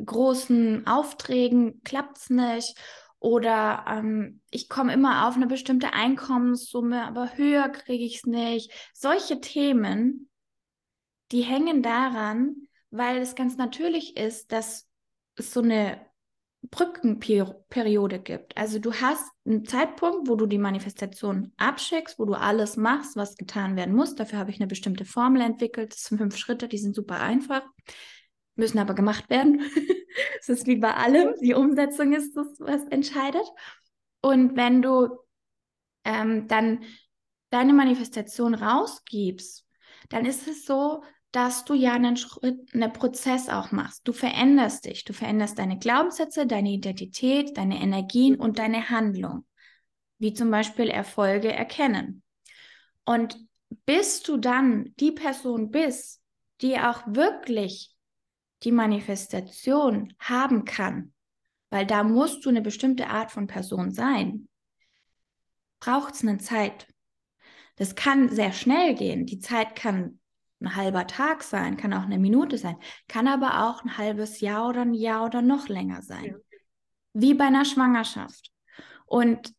großen 0.04 0.88
Aufträgen 0.88 1.82
klappt 1.84 2.18
es 2.18 2.30
nicht. 2.30 2.76
Oder 3.20 3.86
ähm, 3.88 4.42
ich 4.52 4.70
komme 4.70 4.94
immer 4.94 5.28
auf 5.28 5.36
eine 5.36 5.48
bestimmte 5.48 5.94
Einkommenssumme, 5.94 7.04
aber 7.06 7.38
höher 7.38 7.70
kriege 7.70 8.04
ich 8.04 8.18
es 8.18 8.26
nicht. 8.26 8.72
Solche 8.94 9.40
Themen 9.42 10.30
die 11.32 11.42
hängen 11.42 11.82
daran, 11.82 12.68
weil 12.92 13.18
es 13.18 13.36
ganz 13.36 13.58
natürlich 13.58 14.16
ist, 14.18 14.52
dass 14.52 14.88
es 15.36 15.52
so 15.52 15.62
eine 15.62 16.00
Brückenperiode 16.72 18.20
gibt. 18.20 18.58
Also 18.58 18.80
du 18.80 18.94
hast 18.94 19.24
einen 19.46 19.66
Zeitpunkt, 19.66 20.28
wo 20.28 20.36
du 20.36 20.46
die 20.46 20.58
Manifestation 20.58 21.52
abschickst, 21.58 22.20
wo 22.20 22.26
du 22.26 22.34
alles 22.34 22.78
machst, 22.78 23.16
was 23.16 23.38
getan 23.38 23.76
werden 23.76 23.96
muss. 23.96 24.16
Dafür 24.16 24.40
habe 24.40 24.52
ich 24.52 24.60
eine 24.60 24.68
bestimmte 24.68 25.06
Formel 25.06 25.42
entwickelt. 25.42 25.94
Das 25.94 26.04
sind 26.04 26.18
fünf 26.18 26.38
Schritte, 26.38 26.68
die 26.68 26.78
sind 26.78 26.96
super 26.96 27.20
einfach, 27.20 27.64
müssen 28.56 28.80
aber 28.80 28.94
gemacht 28.94 29.30
werden. 29.30 29.62
Es 30.40 30.48
ist 30.48 30.66
wie 30.66 30.78
bei 30.78 30.94
allem. 30.94 31.34
Die 31.42 31.56
Umsetzung 31.56 32.14
ist 32.14 32.38
das, 32.38 32.48
was 32.60 32.86
entscheidet. 32.86 33.44
Und 34.22 34.56
wenn 34.56 34.82
du 34.82 35.10
ähm, 36.06 36.48
dann 36.48 36.86
deine 37.50 37.74
Manifestation 37.74 38.54
rausgibst, 38.54 39.66
dann 40.08 40.26
ist 40.26 40.48
es 40.48 40.66
so, 40.66 41.04
dass 41.36 41.66
du 41.66 41.74
ja 41.74 41.92
einen 41.92 42.16
Schritt, 42.16 42.74
einen 42.74 42.94
Prozess 42.94 43.50
auch 43.50 43.74
machst. 43.74 44.08
Du 44.08 44.14
veränderst 44.14 44.86
dich, 44.86 45.04
du 45.04 45.12
veränderst 45.12 45.60
deine 45.60 45.78
Glaubenssätze, 45.78 46.48
deine 46.48 46.70
Identität, 46.70 47.58
deine 47.58 47.82
Energien 47.82 48.38
und 48.38 48.58
deine 48.58 48.90
Handlung, 48.90 49.46
wie 50.18 50.34
zum 50.34 50.50
Beispiel 50.50 50.88
Erfolge 50.88 51.52
erkennen. 51.52 52.24
Und 53.04 53.38
bis 53.86 54.24
du 54.24 54.38
dann 54.38 54.94
die 54.98 55.12
Person 55.12 55.72
bist, 55.72 56.22
die 56.62 56.80
auch 56.80 57.04
wirklich 57.06 57.94
die 58.64 58.72
Manifestation 58.72 60.14
haben 60.20 60.64
kann, 60.64 61.12
weil 61.70 61.86
da 61.86 62.06
musst 62.06 62.46
du 62.46 62.50
eine 62.50 62.62
bestimmte 62.62 63.08
Art 63.08 63.30
von 63.30 63.48
Person 63.48 63.92
sein, 63.92 64.48
braucht 65.82 66.14
es 66.14 66.22
eine 66.22 66.38
Zeit. 66.38 66.88
Das 67.76 67.96
kann 67.96 68.30
sehr 68.30 68.54
schnell 68.54 68.96
gehen. 68.96 69.26
Die 69.26 69.40
Zeit 69.40 69.76
kann 69.76 70.22
ein 70.62 70.76
halber 70.76 71.08
Tag 71.08 71.44
sein, 71.44 71.78
kann 71.78 71.94
auch 71.94 72.04
eine 72.04 72.18
Minute 72.18 72.58
sein, 72.58 72.78
kann 73.08 73.28
aber 73.28 73.68
auch 73.68 73.84
ein 73.84 73.98
halbes 73.98 74.40
Jahr 74.40 74.70
oder 74.70 74.82
ein 74.82 74.94
Jahr 74.94 75.26
oder 75.26 75.42
noch 75.42 75.68
länger 75.68 76.02
sein. 76.02 76.26
Ja. 76.26 76.36
Wie 77.14 77.34
bei 77.34 77.46
einer 77.46 77.66
Schwangerschaft. 77.66 78.52
Und 79.06 79.54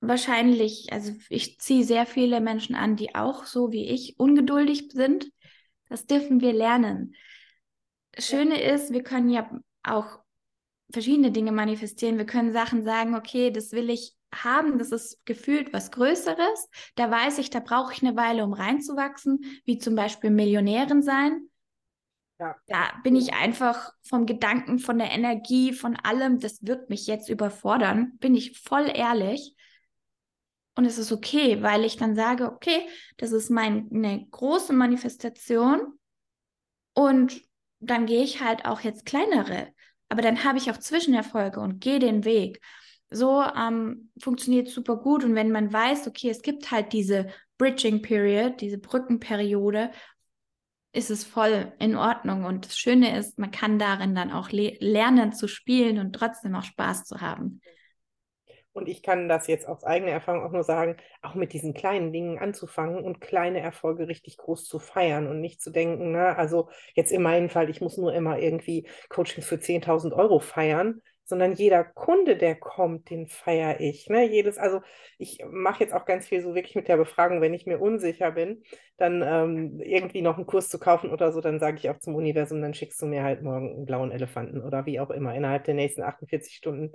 wahrscheinlich, 0.00 0.92
also 0.92 1.12
ich 1.28 1.58
ziehe 1.58 1.84
sehr 1.84 2.06
viele 2.06 2.40
Menschen 2.40 2.74
an, 2.74 2.96
die 2.96 3.14
auch 3.14 3.44
so 3.46 3.72
wie 3.72 3.88
ich 3.88 4.18
ungeduldig 4.18 4.90
sind. 4.92 5.30
Das 5.88 6.06
dürfen 6.06 6.40
wir 6.40 6.52
lernen. 6.52 7.14
Das 8.12 8.26
Schöne 8.26 8.62
ja. 8.62 8.74
ist, 8.74 8.92
wir 8.92 9.02
können 9.02 9.30
ja 9.30 9.50
auch 9.82 10.18
verschiedene 10.90 11.30
Dinge 11.30 11.52
manifestieren. 11.52 12.18
Wir 12.18 12.26
können 12.26 12.52
Sachen 12.52 12.82
sagen, 12.82 13.14
okay, 13.14 13.50
das 13.50 13.72
will 13.72 13.90
ich 13.90 14.14
haben, 14.34 14.78
das 14.78 14.92
ist 14.92 15.24
gefühlt 15.24 15.72
was 15.72 15.90
Größeres. 15.90 16.68
Da 16.94 17.10
weiß 17.10 17.38
ich, 17.38 17.50
da 17.50 17.60
brauche 17.60 17.92
ich 17.92 18.02
eine 18.02 18.16
Weile, 18.16 18.44
um 18.44 18.52
reinzuwachsen, 18.52 19.44
wie 19.64 19.78
zum 19.78 19.94
Beispiel 19.94 20.30
Millionärin 20.30 21.02
sein. 21.02 21.48
Ja. 22.38 22.56
Da 22.66 22.92
bin 23.04 23.14
ich 23.14 23.34
einfach 23.34 23.92
vom 24.02 24.26
Gedanken, 24.26 24.78
von 24.78 24.98
der 24.98 25.12
Energie, 25.12 25.72
von 25.72 25.96
allem, 25.96 26.40
das 26.40 26.58
wird 26.62 26.90
mich 26.90 27.06
jetzt 27.06 27.28
überfordern, 27.28 28.18
bin 28.18 28.34
ich 28.34 28.58
voll 28.60 28.90
ehrlich. 28.92 29.54
Und 30.74 30.86
es 30.86 30.98
ist 30.98 31.12
okay, 31.12 31.62
weil 31.62 31.84
ich 31.84 31.96
dann 31.96 32.16
sage, 32.16 32.50
okay, 32.50 32.88
das 33.18 33.32
ist 33.32 33.50
meine 33.50 34.26
große 34.30 34.72
Manifestation 34.72 35.98
und 36.94 37.42
dann 37.78 38.06
gehe 38.06 38.22
ich 38.22 38.40
halt 38.40 38.64
auch 38.64 38.80
jetzt 38.80 39.04
kleinere. 39.04 39.68
Aber 40.08 40.22
dann 40.22 40.44
habe 40.44 40.58
ich 40.58 40.70
auch 40.70 40.78
Zwischenerfolge 40.78 41.60
und 41.60 41.80
gehe 41.80 41.98
den 41.98 42.24
Weg 42.24 42.60
so 43.12 43.42
ähm, 43.42 44.10
funktioniert 44.18 44.68
super 44.68 44.96
gut. 44.96 45.24
Und 45.24 45.34
wenn 45.34 45.50
man 45.50 45.72
weiß, 45.72 46.06
okay, 46.08 46.30
es 46.30 46.42
gibt 46.42 46.70
halt 46.70 46.92
diese 46.92 47.28
Bridging 47.58 48.02
Period, 48.02 48.60
diese 48.60 48.78
Brückenperiode, 48.78 49.90
ist 50.92 51.10
es 51.10 51.24
voll 51.24 51.72
in 51.78 51.96
Ordnung. 51.96 52.44
Und 52.44 52.66
das 52.66 52.78
Schöne 52.78 53.16
ist, 53.16 53.38
man 53.38 53.50
kann 53.50 53.78
darin 53.78 54.14
dann 54.14 54.30
auch 54.30 54.50
le 54.50 54.76
lernen 54.80 55.32
zu 55.32 55.48
spielen 55.48 55.98
und 55.98 56.12
trotzdem 56.12 56.54
auch 56.54 56.64
Spaß 56.64 57.04
zu 57.04 57.20
haben. 57.20 57.60
Und 58.74 58.88
ich 58.88 59.02
kann 59.02 59.28
das 59.28 59.48
jetzt 59.48 59.68
aus 59.68 59.84
eigener 59.84 60.12
Erfahrung 60.12 60.44
auch 60.44 60.52
nur 60.52 60.64
sagen, 60.64 60.96
auch 61.20 61.34
mit 61.34 61.52
diesen 61.52 61.74
kleinen 61.74 62.10
Dingen 62.10 62.38
anzufangen 62.38 63.04
und 63.04 63.20
kleine 63.20 63.60
Erfolge 63.60 64.08
richtig 64.08 64.38
groß 64.38 64.64
zu 64.64 64.78
feiern 64.78 65.26
und 65.28 65.40
nicht 65.40 65.60
zu 65.60 65.70
denken, 65.70 66.12
na, 66.12 66.34
also 66.36 66.70
jetzt 66.94 67.12
in 67.12 67.22
meinem 67.22 67.50
Fall, 67.50 67.68
ich 67.68 67.82
muss 67.82 67.98
nur 67.98 68.14
immer 68.14 68.38
irgendwie 68.38 68.88
Coachings 69.10 69.46
für 69.46 69.56
10.000 69.56 70.14
Euro 70.14 70.40
feiern, 70.40 71.02
sondern 71.32 71.54
jeder 71.54 71.82
Kunde, 71.82 72.36
der 72.36 72.54
kommt, 72.56 73.08
den 73.08 73.26
feiere 73.26 73.80
ich. 73.80 74.10
Ne? 74.10 74.30
Jedes, 74.30 74.58
also 74.58 74.82
ich 75.16 75.42
mache 75.50 75.82
jetzt 75.82 75.94
auch 75.94 76.04
ganz 76.04 76.28
viel 76.28 76.42
so 76.42 76.54
wirklich 76.54 76.74
mit 76.74 76.88
der 76.88 76.98
Befragung, 76.98 77.40
wenn 77.40 77.54
ich 77.54 77.64
mir 77.64 77.80
unsicher 77.80 78.32
bin, 78.32 78.62
dann 78.98 79.22
ähm, 79.22 79.80
irgendwie 79.80 80.20
noch 80.20 80.36
einen 80.36 80.44
Kurs 80.44 80.68
zu 80.68 80.78
kaufen 80.78 81.08
oder 81.08 81.32
so, 81.32 81.40
dann 81.40 81.58
sage 81.58 81.78
ich 81.78 81.88
auch 81.88 81.98
zum 82.00 82.16
Universum, 82.16 82.60
dann 82.60 82.74
schickst 82.74 83.00
du 83.00 83.06
mir 83.06 83.22
halt 83.22 83.40
morgen 83.42 83.76
einen 83.76 83.86
blauen 83.86 84.12
Elefanten 84.12 84.60
oder 84.60 84.84
wie 84.84 85.00
auch 85.00 85.08
immer 85.08 85.34
innerhalb 85.34 85.64
der 85.64 85.72
nächsten 85.72 86.02
48 86.02 86.54
Stunden. 86.54 86.92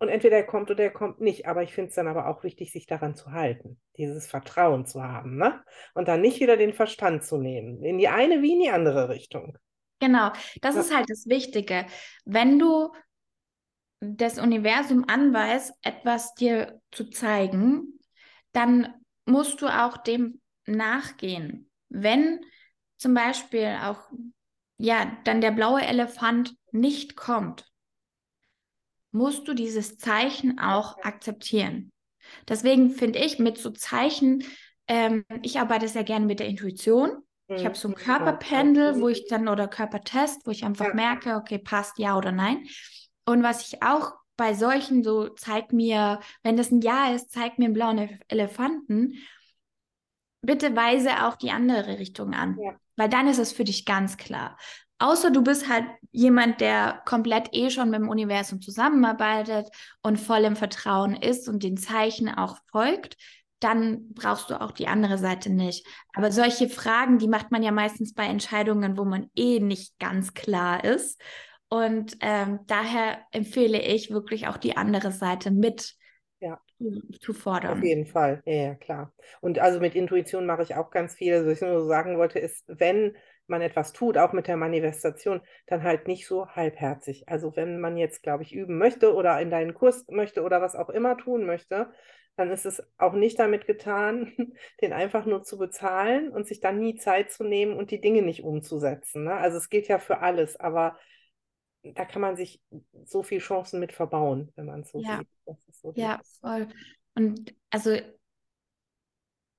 Und 0.00 0.08
entweder 0.08 0.36
er 0.36 0.46
kommt 0.46 0.72
oder 0.72 0.82
er 0.82 0.90
kommt 0.90 1.20
nicht. 1.20 1.46
Aber 1.46 1.62
ich 1.62 1.72
finde 1.74 1.90
es 1.90 1.94
dann 1.94 2.08
aber 2.08 2.26
auch 2.26 2.42
wichtig, 2.42 2.72
sich 2.72 2.88
daran 2.88 3.14
zu 3.14 3.30
halten, 3.30 3.80
dieses 3.98 4.26
Vertrauen 4.26 4.84
zu 4.84 5.00
haben. 5.00 5.36
Ne? 5.36 5.62
Und 5.94 6.08
dann 6.08 6.20
nicht 6.20 6.40
wieder 6.40 6.56
den 6.56 6.72
Verstand 6.72 7.22
zu 7.22 7.38
nehmen, 7.38 7.84
in 7.84 7.98
die 7.98 8.08
eine 8.08 8.42
wie 8.42 8.54
in 8.54 8.62
die 8.62 8.70
andere 8.70 9.10
Richtung. 9.10 9.56
Genau, 10.00 10.30
das 10.60 10.74
ja. 10.74 10.80
ist 10.80 10.94
halt 10.94 11.08
das 11.08 11.28
Wichtige. 11.28 11.86
Wenn 12.24 12.58
du 12.58 12.90
das 14.00 14.38
Universum 14.38 15.04
anweist, 15.08 15.72
etwas 15.82 16.34
dir 16.34 16.80
zu 16.90 17.10
zeigen, 17.10 17.98
dann 18.52 18.94
musst 19.26 19.62
du 19.62 19.68
auch 19.68 19.96
dem 19.96 20.40
nachgehen. 20.66 21.70
Wenn 21.88 22.40
zum 22.96 23.14
Beispiel 23.14 23.78
auch, 23.82 24.00
ja, 24.78 25.16
dann 25.24 25.40
der 25.40 25.52
blaue 25.52 25.82
Elefant 25.82 26.54
nicht 26.72 27.16
kommt, 27.16 27.64
musst 29.10 29.46
du 29.46 29.54
dieses 29.54 29.96
Zeichen 29.98 30.58
auch 30.58 30.98
akzeptieren. 31.02 31.92
Deswegen 32.48 32.90
finde 32.90 33.20
ich 33.20 33.38
mit 33.38 33.58
so 33.58 33.70
Zeichen, 33.70 34.44
ähm, 34.88 35.24
ich 35.42 35.60
arbeite 35.60 35.88
sehr 35.88 36.04
gerne 36.04 36.26
mit 36.26 36.40
der 36.40 36.48
Intuition. 36.48 37.22
Ich 37.46 37.64
habe 37.64 37.76
so 37.76 37.88
ein 37.88 37.92
mhm. 37.92 37.96
Körperpendel, 37.96 39.00
wo 39.00 39.08
ich 39.08 39.26
dann 39.28 39.48
oder 39.48 39.68
Körpertest, 39.68 40.46
wo 40.46 40.50
ich 40.50 40.64
einfach 40.64 40.94
merke, 40.94 41.36
okay, 41.36 41.58
passt 41.58 41.98
ja 41.98 42.16
oder 42.16 42.32
nein. 42.32 42.66
Und 43.24 43.42
was 43.42 43.68
ich 43.68 43.82
auch 43.82 44.12
bei 44.36 44.54
solchen 44.54 45.04
so, 45.04 45.28
zeig 45.28 45.72
mir, 45.72 46.20
wenn 46.42 46.56
das 46.56 46.70
ein 46.70 46.80
Ja 46.80 47.12
ist, 47.14 47.32
zeig 47.32 47.58
mir 47.58 47.66
einen 47.66 47.74
blauen 47.74 48.18
Elefanten, 48.28 49.14
bitte 50.42 50.74
weise 50.76 51.26
auch 51.26 51.36
die 51.36 51.50
andere 51.50 51.98
Richtung 51.98 52.34
an. 52.34 52.58
Ja. 52.60 52.72
Weil 52.96 53.08
dann 53.08 53.28
ist 53.28 53.38
es 53.38 53.52
für 53.52 53.64
dich 53.64 53.86
ganz 53.86 54.16
klar. 54.16 54.56
Außer 54.98 55.30
du 55.30 55.42
bist 55.42 55.68
halt 55.68 55.86
jemand, 56.12 56.60
der 56.60 57.02
komplett 57.04 57.48
eh 57.52 57.70
schon 57.70 57.90
mit 57.90 58.00
dem 58.00 58.08
Universum 58.08 58.60
zusammenarbeitet 58.60 59.68
und 60.02 60.20
voll 60.20 60.44
im 60.44 60.56
Vertrauen 60.56 61.16
ist 61.16 61.48
und 61.48 61.62
den 61.62 61.76
Zeichen 61.76 62.28
auch 62.28 62.58
folgt, 62.70 63.16
dann 63.58 64.12
brauchst 64.12 64.50
du 64.50 64.60
auch 64.60 64.70
die 64.70 64.86
andere 64.86 65.18
Seite 65.18 65.50
nicht. 65.50 65.86
Aber 66.14 66.30
solche 66.30 66.68
Fragen, 66.68 67.18
die 67.18 67.28
macht 67.28 67.50
man 67.50 67.62
ja 67.62 67.72
meistens 67.72 68.14
bei 68.14 68.24
Entscheidungen, 68.26 68.96
wo 68.96 69.04
man 69.04 69.30
eh 69.34 69.58
nicht 69.58 69.98
ganz 69.98 70.34
klar 70.34 70.84
ist. 70.84 71.20
Und 71.68 72.16
ähm, 72.20 72.60
daher 72.66 73.18
empfehle 73.32 73.80
ich 73.80 74.10
wirklich 74.10 74.46
auch 74.46 74.56
die 74.56 74.76
andere 74.76 75.12
Seite 75.12 75.50
mit 75.50 75.94
ja. 76.40 76.60
zu, 77.20 77.32
fordern. 77.32 77.78
Auf 77.78 77.84
jeden 77.84 78.06
Fall, 78.06 78.42
ja, 78.44 78.54
ja, 78.54 78.74
klar. 78.74 79.12
Und 79.40 79.58
also 79.58 79.80
mit 79.80 79.94
Intuition 79.94 80.46
mache 80.46 80.62
ich 80.62 80.74
auch 80.74 80.90
ganz 80.90 81.14
viel. 81.14 81.34
Also, 81.34 81.46
was 81.46 81.56
ich 81.56 81.62
nur 81.62 81.80
so 81.80 81.88
sagen 81.88 82.18
wollte, 82.18 82.38
ist, 82.38 82.64
wenn 82.68 83.16
man 83.46 83.62
etwas 83.62 83.92
tut, 83.92 84.16
auch 84.16 84.32
mit 84.32 84.46
der 84.46 84.56
Manifestation, 84.56 85.40
dann 85.66 85.82
halt 85.82 86.06
nicht 86.08 86.26
so 86.26 86.48
halbherzig. 86.48 87.28
Also 87.28 87.56
wenn 87.56 87.80
man 87.80 87.96
jetzt, 87.96 88.22
glaube 88.22 88.42
ich, 88.42 88.54
üben 88.54 88.78
möchte 88.78 89.14
oder 89.14 89.40
in 89.40 89.50
deinen 89.50 89.74
Kurs 89.74 90.06
möchte 90.08 90.42
oder 90.42 90.60
was 90.60 90.74
auch 90.74 90.88
immer 90.88 91.16
tun 91.16 91.44
möchte, 91.44 91.90
dann 92.36 92.50
ist 92.50 92.66
es 92.66 92.82
auch 92.98 93.12
nicht 93.12 93.38
damit 93.38 93.66
getan, 93.66 94.32
den 94.80 94.92
einfach 94.92 95.26
nur 95.26 95.42
zu 95.42 95.58
bezahlen 95.58 96.30
und 96.30 96.46
sich 96.46 96.60
dann 96.60 96.78
nie 96.78 96.96
Zeit 96.96 97.30
zu 97.30 97.44
nehmen 97.44 97.76
und 97.76 97.90
die 97.90 98.00
Dinge 98.00 98.22
nicht 98.22 98.42
umzusetzen. 98.42 99.24
Ne? 99.24 99.34
Also 99.34 99.58
es 99.58 99.68
gilt 99.68 99.88
ja 99.88 99.98
für 99.98 100.18
alles, 100.20 100.58
aber 100.58 100.98
da 101.92 102.04
kann 102.04 102.22
man 102.22 102.36
sich 102.36 102.62
so 103.04 103.22
viele 103.22 103.40
Chancen 103.40 103.80
mit 103.80 103.92
verbauen, 103.92 104.50
wenn 104.56 104.66
man 104.66 104.80
es 104.80 104.90
so 104.90 105.00
ja. 105.00 105.18
sieht. 105.18 105.58
So 105.72 105.92
ja, 105.96 106.20
voll. 106.40 106.68
Und 107.14 107.54
also 107.70 107.96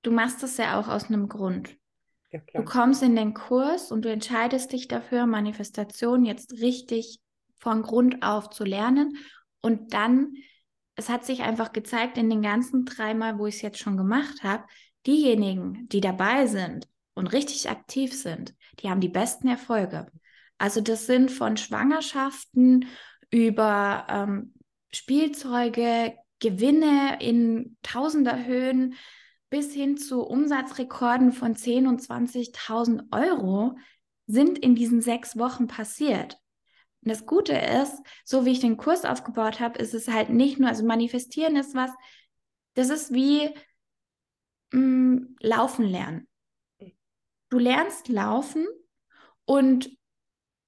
du 0.02 0.12
machst 0.12 0.42
das 0.44 0.58
ja 0.58 0.80
auch 0.80 0.88
aus 0.88 1.06
einem 1.06 1.28
Grund. 1.28 1.78
Ja, 2.32 2.40
du 2.54 2.64
kommst 2.64 3.04
in 3.04 3.16
den 3.16 3.34
Kurs 3.34 3.92
und 3.92 4.04
du 4.04 4.12
entscheidest 4.12 4.72
dich 4.72 4.88
dafür, 4.88 5.26
Manifestation 5.26 6.26
jetzt 6.26 6.54
richtig 6.54 7.20
von 7.58 7.82
Grund 7.82 8.24
auf 8.24 8.50
zu 8.50 8.64
lernen. 8.64 9.18
Und 9.62 9.94
dann, 9.94 10.34
es 10.96 11.10
hat 11.10 11.26
sich 11.26 11.44
einfach 11.44 11.72
gezeigt 11.72 12.18
in 12.18 12.30
den 12.30 12.42
ganzen 12.42 12.86
dreimal, 12.86 13.40
wo 13.40 13.48
ich 13.48 13.56
es 13.56 13.62
jetzt 13.62 13.80
schon 13.80 13.98
gemacht 13.98 14.44
habe, 14.44 14.66
diejenigen, 15.06 15.88
die 15.90 16.02
dabei 16.02 16.48
sind 16.48 16.88
und 17.14 17.28
richtig 17.28 17.70
aktiv 17.70 18.14
sind, 18.14 18.56
die 18.80 18.90
haben 18.90 19.02
die 19.02 19.10
besten 19.10 19.48
Erfolge. 19.48 20.08
Also 20.58 20.82
das 20.82 21.06
sind 21.06 21.32
von 21.32 21.58
Schwangerschaften 21.58 22.88
über 23.30 24.08
ähm, 24.10 24.54
Spielzeuge, 24.92 26.16
Gewinne 26.40 27.18
in 27.22 27.78
Tausenderhöhen 27.82 28.96
bis 29.50 29.74
hin 29.74 29.98
zu 29.98 30.22
Umsatzrekorden 30.24 31.32
von 31.32 31.56
10.000 31.56 31.88
und 31.88 32.02
20.000 32.02 33.04
Euro 33.12 33.78
sind 34.28 34.58
in 34.58 34.76
diesen 34.76 35.02
sechs 35.02 35.38
Wochen 35.38 35.68
passiert. 35.68 36.38
Und 37.02 37.12
das 37.12 37.26
Gute 37.26 37.54
ist, 37.54 38.02
so 38.24 38.46
wie 38.46 38.52
ich 38.52 38.60
den 38.60 38.78
Kurs 38.78 39.06
aufgebaut 39.06 39.60
habe, 39.60 39.80
ist 39.80 39.94
es 39.94 40.08
halt 40.08 40.30
nicht 40.30 40.60
nur, 40.60 40.70
also 40.70 40.84
manifestieren 40.86 41.56
ist 41.56 41.76
was, 41.76 41.92
das 42.74 42.90
ist 42.90 43.14
wie 43.14 43.50
mh, 44.72 44.80
mm, 44.80 45.36
laufen 45.40 45.86
lernen. 45.86 46.28
Du 47.50 47.60
lernst 47.60 48.08
laufen 48.08 48.66
und 49.46 49.95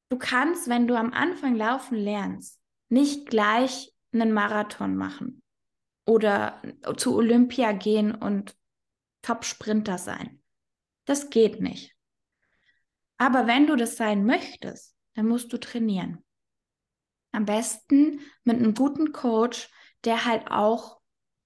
du 0.10 0.18
kannst, 0.18 0.68
wenn 0.68 0.88
du 0.88 0.96
am 0.96 1.14
Anfang 1.14 1.56
laufen 1.56 1.98
lernst, 1.98 2.60
nicht 2.90 3.28
gleich 3.30 3.94
einen 4.12 4.32
Marathon 4.32 4.96
machen 4.96 5.42
oder 6.06 6.62
zu 6.96 7.16
Olympia 7.16 7.74
gehen 7.74 8.16
und 8.16 8.56
Top-Sprinter 9.22 9.98
sein. 9.98 10.42
Das 11.06 11.30
geht 11.30 11.62
nicht. 11.62 11.94
Aber 13.18 13.48
wenn 13.48 13.68
du 13.68 13.76
das 13.76 13.98
sein 13.98 14.26
möchtest, 14.26 14.96
dann 15.16 15.28
musst 15.28 15.52
du 15.52 15.58
trainieren. 15.58 16.24
Am 17.32 17.46
besten 17.46 18.22
mit 18.44 18.58
einem 18.58 18.74
guten 18.74 19.12
Coach, 19.12 19.70
der 20.06 20.26
halt 20.26 20.50
auch 20.50 21.00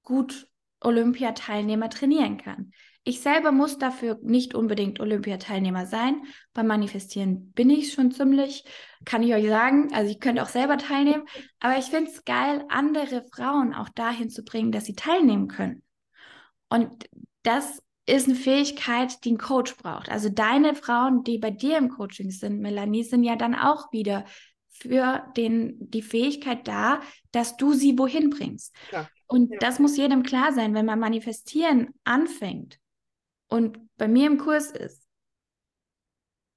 gut 0.04 0.52
Olympiateilnehmer 0.82 1.90
trainieren 1.90 2.38
kann. 2.38 2.72
Ich 3.04 3.22
selber 3.22 3.52
muss 3.52 3.80
dafür 3.80 4.20
nicht 4.22 4.54
unbedingt 4.54 5.00
Olympiateilnehmer 5.00 5.88
sein. 5.88 6.22
Beim 6.54 6.68
Manifestieren 6.68 7.52
bin 7.54 7.72
ich 7.72 7.94
schon 7.94 8.12
ziemlich, 8.12 8.64
kann 9.06 9.24
ich 9.24 9.34
euch 9.34 9.48
sagen. 9.48 9.92
Also 9.92 10.12
ich 10.12 10.20
könnte 10.20 10.44
auch 10.44 10.50
selber 10.50 10.78
teilnehmen. 10.78 11.24
Aber 11.60 11.80
ich 11.80 11.86
finde 11.86 12.12
es 12.12 12.24
geil, 12.26 12.64
andere 12.70 13.26
Frauen 13.34 13.74
auch 13.74 13.90
dahin 13.90 14.30
zu 14.30 14.44
bringen, 14.44 14.72
dass 14.72 14.86
sie 14.86 14.94
teilnehmen 14.94 15.48
können. 15.48 15.82
Und 16.70 17.10
das 17.42 17.82
ist 18.06 18.28
eine 18.28 18.36
Fähigkeit, 18.36 19.24
die 19.26 19.32
ein 19.32 19.38
Coach 19.38 19.78
braucht. 19.78 20.10
Also 20.10 20.30
deine 20.30 20.76
Frauen, 20.76 21.24
die 21.24 21.40
bei 21.40 21.52
dir 21.52 21.78
im 21.78 21.90
Coaching 21.90 22.30
sind, 22.30 22.60
Melanie, 22.60 23.04
sind 23.04 23.24
ja 23.24 23.36
dann 23.36 23.56
auch 23.56 23.92
wieder 23.92 24.26
für 24.70 25.24
den, 25.38 25.76
die 25.80 26.02
Fähigkeit 26.02 26.68
da, 26.68 27.02
dass 27.32 27.58
du 27.58 27.74
sie 27.74 27.98
wohin 27.98 28.30
bringst. 28.30 28.76
Ja. 28.92 29.08
Und 29.28 29.52
ja. 29.52 29.58
das 29.60 29.80
muss 29.80 29.98
jedem 29.98 30.24
klar 30.24 30.52
sein, 30.54 30.74
wenn 30.74 30.86
man 30.86 31.00
manifestieren 31.00 31.90
anfängt, 32.04 32.80
und 33.52 33.78
bei 33.98 34.08
mir 34.08 34.28
im 34.28 34.38
Kurs 34.38 34.72
ist, 34.72 35.06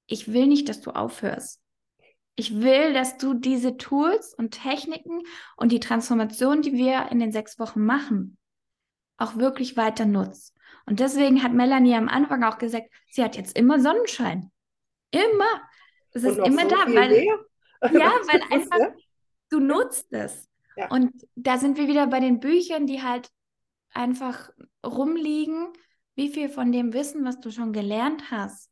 ich 0.07 0.31
will 0.31 0.47
nicht, 0.47 0.69
dass 0.69 0.79
du 0.79 0.91
aufhörst. 0.91 1.61
Ich 2.35 2.61
will, 2.61 2.93
dass 2.93 3.17
du 3.17 3.33
diese 3.33 3.75
Tools 3.75 4.33
und 4.33 4.51
Techniken 4.51 5.21
und 5.57 5.73
die 5.73 5.81
Transformation, 5.81 6.61
die 6.61 6.73
wir 6.73 7.09
in 7.11 7.19
den 7.19 7.33
sechs 7.33 7.59
Wochen 7.59 7.85
machen, 7.85 8.37
auch 9.17 9.35
wirklich 9.35 9.75
weiter 9.75 10.05
nutzt. 10.05 10.55
Und 10.85 11.01
deswegen 11.01 11.43
hat 11.43 11.51
Melanie 11.51 11.95
am 11.95 12.07
Anfang 12.07 12.43
auch 12.43 12.57
gesagt, 12.57 12.89
sie 13.09 13.23
hat 13.23 13.35
jetzt 13.35 13.57
immer 13.57 13.79
Sonnenschein. 13.79 14.51
Immer. 15.11 15.61
Es 16.11 16.23
ist 16.23 16.37
immer 16.37 16.63
so 16.63 16.69
da, 16.69 16.87
weil, 16.87 17.25
ja, 17.25 17.39
weil 17.81 18.41
einfach 18.51 18.79
ja? 18.79 18.93
du 19.49 19.59
nutzt 19.59 20.13
es. 20.13 20.49
Ja. 20.77 20.89
Und 20.91 21.11
da 21.35 21.57
sind 21.57 21.77
wir 21.77 21.89
wieder 21.89 22.07
bei 22.07 22.21
den 22.21 22.39
Büchern, 22.39 22.87
die 22.87 23.01
halt 23.03 23.29
einfach 23.93 24.49
rumliegen 24.85 25.73
wie 26.15 26.29
viel 26.29 26.49
von 26.49 26.71
dem 26.71 26.93
Wissen, 26.93 27.25
was 27.25 27.39
du 27.39 27.51
schon 27.51 27.73
gelernt 27.73 28.31
hast, 28.31 28.71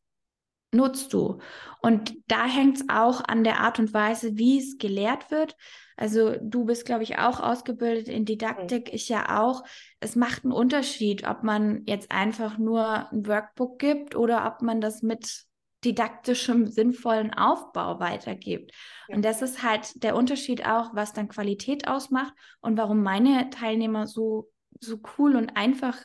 nutzt 0.73 1.13
du? 1.13 1.39
Und 1.81 2.13
da 2.27 2.45
hängt 2.45 2.77
es 2.77 2.89
auch 2.89 3.23
an 3.25 3.43
der 3.43 3.59
Art 3.59 3.79
und 3.79 3.93
Weise, 3.93 4.37
wie 4.37 4.57
es 4.57 4.77
gelehrt 4.77 5.31
wird. 5.31 5.55
Also 5.95 6.35
du 6.41 6.65
bist, 6.65 6.85
glaube 6.85 7.03
ich, 7.03 7.19
auch 7.19 7.39
ausgebildet 7.39 8.07
in 8.07 8.25
Didaktik, 8.25 8.91
ich 8.93 9.09
ja 9.09 9.41
auch. 9.41 9.63
Es 9.99 10.15
macht 10.15 10.43
einen 10.43 10.53
Unterschied, 10.53 11.27
ob 11.27 11.43
man 11.43 11.83
jetzt 11.85 12.11
einfach 12.11 12.57
nur 12.57 13.11
ein 13.11 13.27
Workbook 13.27 13.77
gibt 13.79 14.15
oder 14.15 14.47
ob 14.47 14.61
man 14.61 14.81
das 14.81 15.03
mit 15.03 15.45
didaktischem, 15.85 16.67
sinnvollen 16.67 17.33
Aufbau 17.33 17.99
weitergibt. 17.99 18.71
Ja. 19.07 19.15
Und 19.15 19.25
das 19.25 19.41
ist 19.41 19.63
halt 19.63 20.01
der 20.01 20.15
Unterschied 20.15 20.65
auch, 20.65 20.95
was 20.95 21.13
dann 21.13 21.27
Qualität 21.27 21.87
ausmacht 21.87 22.33
und 22.61 22.77
warum 22.77 23.03
meine 23.03 23.49
Teilnehmer 23.49 24.07
so, 24.07 24.49
so 24.79 24.99
cool 25.17 25.35
und 25.35 25.57
einfach 25.57 25.97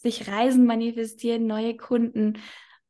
sich 0.00 0.28
Reisen 0.28 0.66
manifestieren, 0.66 1.46
neue 1.46 1.76
Kunden, 1.76 2.38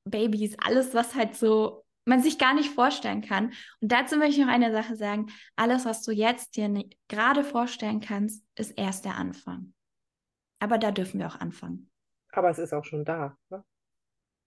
Babys, 0.05 0.57
alles, 0.59 0.95
was 0.95 1.15
halt 1.15 1.35
so 1.35 1.85
man 2.09 2.23
sich 2.23 2.39
gar 2.39 2.55
nicht 2.55 2.71
vorstellen 2.71 3.21
kann. 3.21 3.53
Und 3.81 3.93
dazu 3.93 4.17
möchte 4.17 4.41
ich 4.41 4.47
noch 4.47 4.53
eine 4.53 4.73
Sache 4.73 4.97
sagen. 4.97 5.27
Alles, 5.57 5.85
was 5.85 6.03
du 6.03 6.11
jetzt 6.11 6.57
dir 6.57 6.85
gerade 7.09 7.45
vorstellen 7.45 8.01
kannst, 8.01 8.45
ist 8.57 8.71
erst 8.79 9.05
der 9.05 9.17
Anfang. 9.17 9.75
Aber 10.59 10.79
da 10.79 10.91
dürfen 10.91 11.21
wir 11.21 11.27
auch 11.29 11.39
anfangen. 11.39 11.91
Aber 12.33 12.51
es 12.51 12.59
ist 12.59 12.73
auch 12.73 12.85
schon 12.85 13.05
da. 13.05 13.37
Ne? 13.51 13.63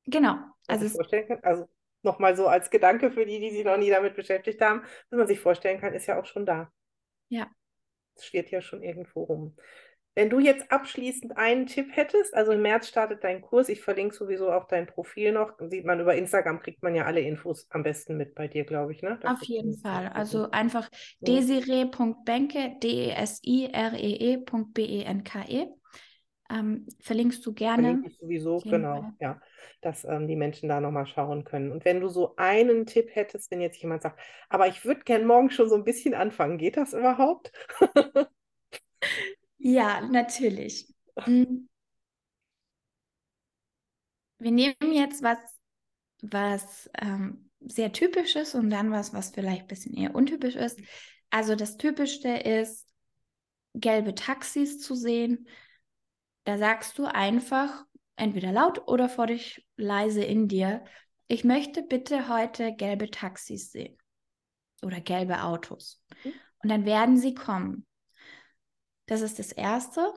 Genau. 0.06 0.38
Also, 0.68 0.90
vorstellen 0.90 1.28
kann, 1.28 1.40
also 1.44 1.70
nochmal 2.02 2.36
so 2.36 2.48
als 2.48 2.70
Gedanke 2.70 3.12
für 3.12 3.26
die, 3.26 3.40
die 3.40 3.52
sich 3.52 3.64
noch 3.64 3.78
nie 3.78 3.90
damit 3.90 4.16
beschäftigt 4.16 4.60
haben, 4.62 4.82
dass 4.82 5.18
man 5.18 5.28
sich 5.28 5.40
vorstellen 5.40 5.80
kann, 5.80 5.94
ist 5.94 6.08
ja 6.08 6.20
auch 6.20 6.26
schon 6.26 6.46
da. 6.46 6.72
Ja. 7.30 7.48
Es 8.16 8.26
steht 8.26 8.50
ja 8.50 8.62
schon 8.62 8.82
irgendwo 8.82 9.24
rum. 9.24 9.56
Wenn 10.14 10.30
du 10.30 10.40
jetzt 10.40 10.70
abschließend 10.72 11.38
einen 11.38 11.68
Tipp 11.68 11.88
hättest, 11.92 12.34
also 12.34 12.52
im 12.52 12.62
März 12.62 12.90
startet 12.90 13.24
dein 13.24 13.40
Kurs, 13.42 13.70
ich 13.70 13.82
verlinke 13.82 14.14
sowieso 14.14 14.52
auch 14.52 14.66
dein 14.66 14.86
Profil 14.86 15.32
noch, 15.32 15.54
sieht 15.70 15.86
man 15.86 16.02
über 16.02 16.16
Instagram, 16.16 16.60
kriegt 16.60 16.84
man 16.84 16.96
ja 16.96 17.06
alle 17.06 17.22
Infos 17.22 17.68
am 17.70 17.84
besten 17.84 18.18
mit 18.18 18.36
bei 18.36 18.50
dir, 18.50 18.66
glaube 18.66 18.92
ich, 18.92 19.02
ne? 19.02 19.18
Das 19.22 19.32
Auf 19.32 19.42
jeden 19.44 19.78
Fall. 19.78 20.10
Also 20.10 20.52
einfach 20.52 20.90
desiree.benke, 21.22 22.76
D-E-S-I-R-E-E.B-E-N-K-E. 22.84 25.64
-E. 25.64 25.68
Ähm, 26.52 26.86
verlinkst 27.00 27.46
du 27.46 27.54
gerne. 27.54 27.84
Verlinke 27.84 28.10
ich 28.10 28.18
sowieso, 28.18 28.60
genau, 28.60 29.02
Fall. 29.02 29.14
ja, 29.22 29.42
dass 29.80 30.04
ähm, 30.04 30.28
die 30.28 30.36
Menschen 30.36 30.68
da 30.68 30.82
nochmal 30.82 31.08
schauen 31.08 31.46
können. 31.46 31.72
Und 31.72 31.86
wenn 31.86 32.02
du 32.02 32.10
so 32.10 32.36
einen 32.36 32.86
Tipp 32.86 33.10
hättest, 33.14 33.50
wenn 33.52 33.62
jetzt 33.62 33.82
jemand 33.82 34.02
sagt, 34.02 34.20
aber 34.50 34.68
ich 34.68 34.84
würde 34.84 35.02
gerne 35.02 35.26
morgen 35.26 35.50
schon 35.50 35.70
so 35.70 35.76
ein 35.76 35.86
bisschen 35.86 36.14
anfangen, 36.14 36.58
geht 36.58 36.76
das 36.76 36.94
überhaupt? 36.94 37.54
Ja, 39.72 40.02
natürlich. 40.02 40.94
Hm. 41.18 41.70
Wir 44.40 44.52
nehmen 44.52 44.94
jetzt 44.94 45.24
was, 45.24 45.38
was 46.22 46.90
ähm, 47.00 47.50
sehr 47.62 47.94
typisch 47.94 48.36
ist 48.36 48.56
und 48.56 48.70
dann 48.70 48.92
was, 48.92 49.14
was 49.14 49.30
vielleicht 49.32 49.62
ein 49.62 49.68
bisschen 49.68 49.94
eher 49.94 50.14
untypisch 50.14 50.56
ist. 50.56 50.82
Also 51.30 51.56
das 51.56 51.78
Typischste 51.78 52.30
ist, 52.30 52.88
gelbe 53.74 54.14
Taxis 54.14 54.80
zu 54.80 54.96
sehen. 54.96 55.48
Da 56.44 56.58
sagst 56.58 56.98
du 56.98 57.06
einfach, 57.06 57.86
entweder 58.18 58.52
laut 58.52 58.88
oder 58.88 59.08
vor 59.08 59.28
dich 59.28 59.66
leise 59.78 60.24
in 60.24 60.48
dir, 60.50 60.84
ich 61.28 61.46
möchte 61.46 61.82
bitte 61.82 62.28
heute 62.28 62.74
gelbe 62.74 63.10
Taxis 63.10 63.72
sehen 63.72 63.98
oder 64.82 65.00
gelbe 65.00 65.44
Autos. 65.44 66.04
Mhm. 66.26 66.34
Und 66.64 66.70
dann 66.70 66.86
werden 66.86 67.16
sie 67.16 67.34
kommen. 67.34 67.86
Das 69.12 69.20
ist 69.20 69.40
das 69.40 69.52
Erste. 69.52 70.14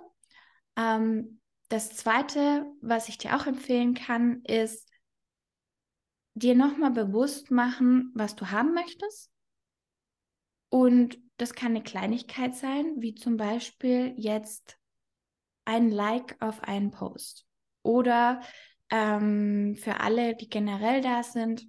Ähm, 0.77 1.41
das 1.69 1.97
Zweite, 1.97 2.65
was 2.81 3.09
ich 3.09 3.19
dir 3.19 3.35
auch 3.35 3.49
empfehlen 3.49 3.95
kann, 3.95 4.43
ist 4.45 4.89
dir 6.35 6.55
nochmal 6.55 6.93
bewusst 6.93 7.51
machen, 7.51 8.13
was 8.15 8.37
du 8.37 8.53
haben 8.53 8.73
möchtest. 8.73 9.33
Und 10.69 11.19
das 11.39 11.55
kann 11.55 11.73
eine 11.73 11.83
Kleinigkeit 11.83 12.55
sein, 12.55 12.95
wie 12.99 13.17
zum 13.17 13.37
Beispiel 13.37 14.15
jetzt 14.17 14.79
ein 15.65 15.91
Like 15.91 16.37
auf 16.39 16.63
einen 16.63 16.93
Post. 16.93 17.49
Oder 17.83 18.43
ähm, 18.91 19.75
für 19.75 19.99
alle, 19.99 20.37
die 20.37 20.49
generell 20.49 21.01
da 21.01 21.25
sind, 21.25 21.67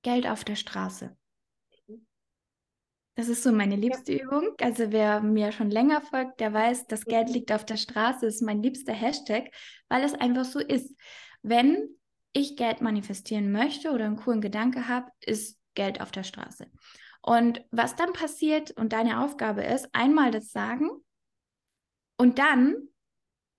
Geld 0.00 0.26
auf 0.26 0.44
der 0.44 0.56
Straße. 0.56 1.14
Das 3.16 3.28
ist 3.28 3.42
so 3.42 3.52
meine 3.52 3.76
liebste 3.76 4.14
ja. 4.14 4.24
Übung. 4.24 4.54
Also 4.60 4.92
wer 4.92 5.20
mir 5.20 5.52
schon 5.52 5.70
länger 5.70 6.00
folgt, 6.00 6.40
der 6.40 6.52
weiß, 6.52 6.86
das 6.86 7.04
Geld 7.04 7.28
mhm. 7.28 7.34
liegt 7.34 7.52
auf 7.52 7.64
der 7.64 7.76
Straße, 7.76 8.26
ist 8.26 8.42
mein 8.42 8.62
liebster 8.62 8.92
Hashtag, 8.92 9.50
weil 9.88 10.04
es 10.04 10.14
einfach 10.14 10.44
so 10.44 10.58
ist. 10.58 10.96
Wenn 11.42 11.96
ich 12.32 12.56
Geld 12.56 12.80
manifestieren 12.80 13.50
möchte 13.52 13.90
oder 13.90 14.06
einen 14.06 14.16
coolen 14.16 14.40
Gedanke 14.40 14.88
habe, 14.88 15.10
ist 15.20 15.58
Geld 15.74 16.00
auf 16.00 16.10
der 16.10 16.22
Straße. 16.22 16.70
Und 17.22 17.64
was 17.70 17.96
dann 17.96 18.12
passiert 18.12 18.70
und 18.72 18.92
deine 18.92 19.22
Aufgabe 19.22 19.62
ist, 19.62 19.88
einmal 19.92 20.30
das 20.30 20.52
sagen 20.52 20.88
und 22.16 22.38
dann 22.38 22.88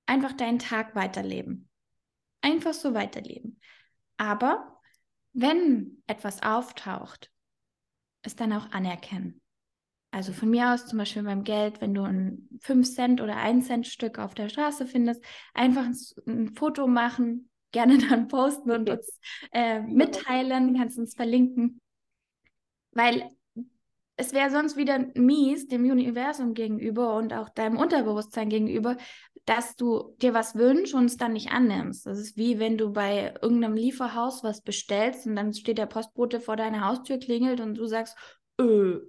einfach 0.06 0.34
deinen 0.34 0.60
Tag 0.60 0.96
weiterleben. 0.96 1.70
Einfach 2.42 2.74
so 2.74 2.94
weiterleben. 2.94 3.60
Aber 4.18 4.80
wenn 5.34 6.04
etwas 6.08 6.42
auftaucht, 6.42 7.32
es 8.24 8.36
dann 8.36 8.54
auch 8.54 8.72
anerkennen. 8.72 9.41
Also 10.12 10.34
von 10.34 10.50
mir 10.50 10.74
aus 10.74 10.86
zum 10.86 11.00
Beispiel 11.00 11.24
beim 11.24 11.44
Geld, 11.46 11.80
wenn 11.80 11.94
du 11.94 12.02
ein 12.04 12.50
5 12.60 12.94
Cent 12.94 13.22
oder 13.22 13.38
1 13.38 13.66
Cent 13.68 13.88
Stück 13.88 14.20
auf 14.20 14.34
der 14.34 14.50
Straße 14.50 14.86
findest, 14.86 15.24
einfach 15.54 15.86
ein, 15.86 15.96
ein 16.28 16.54
Foto 16.54 16.86
machen, 16.86 17.50
gerne 17.72 17.98
dann 17.98 18.28
posten 18.28 18.72
und 18.72 18.90
uns 18.90 19.20
äh, 19.54 19.80
mitteilen, 19.82 20.76
kannst 20.78 21.00
uns 21.00 21.16
verlinken. 21.16 21.80
Weil 22.92 23.30
es 24.18 24.34
wäre 24.34 24.52
sonst 24.52 24.76
wieder 24.76 25.00
mies 25.16 25.68
dem 25.68 25.90
Universum 25.90 26.54
gegenüber 26.54 27.16
und 27.16 27.34
auch 27.34 27.48
deinem 27.48 27.78
Unterbewusstsein 27.78 28.50
gegenüber, 28.50 28.98
dass 29.46 29.76
du 29.78 30.16
dir 30.22 30.34
was 30.34 30.56
wünschst 30.56 30.94
und 30.94 31.06
es 31.06 31.18
dann 31.18 31.34
nicht 31.34 31.52
annimmst. 31.52 32.06
Das 32.06 32.20
ist 32.20 32.38
wie 32.38 32.60
wenn 32.60 32.78
du 32.78 32.92
bei 32.92 33.34
irgendeinem 33.42 33.76
Lieferhaus 33.76 34.44
was 34.44 34.62
bestellst 34.62 35.26
und 35.26 35.38
dann 35.38 35.54
steht 35.54 35.78
der 35.78 35.86
Postbote 35.86 36.42
vor 36.42 36.58
deiner 36.58 36.86
Haustür, 36.86 37.18
klingelt 37.18 37.62
und 37.62 37.76
du 37.76 37.86
sagst, 37.86 38.16
öh, 38.60 39.00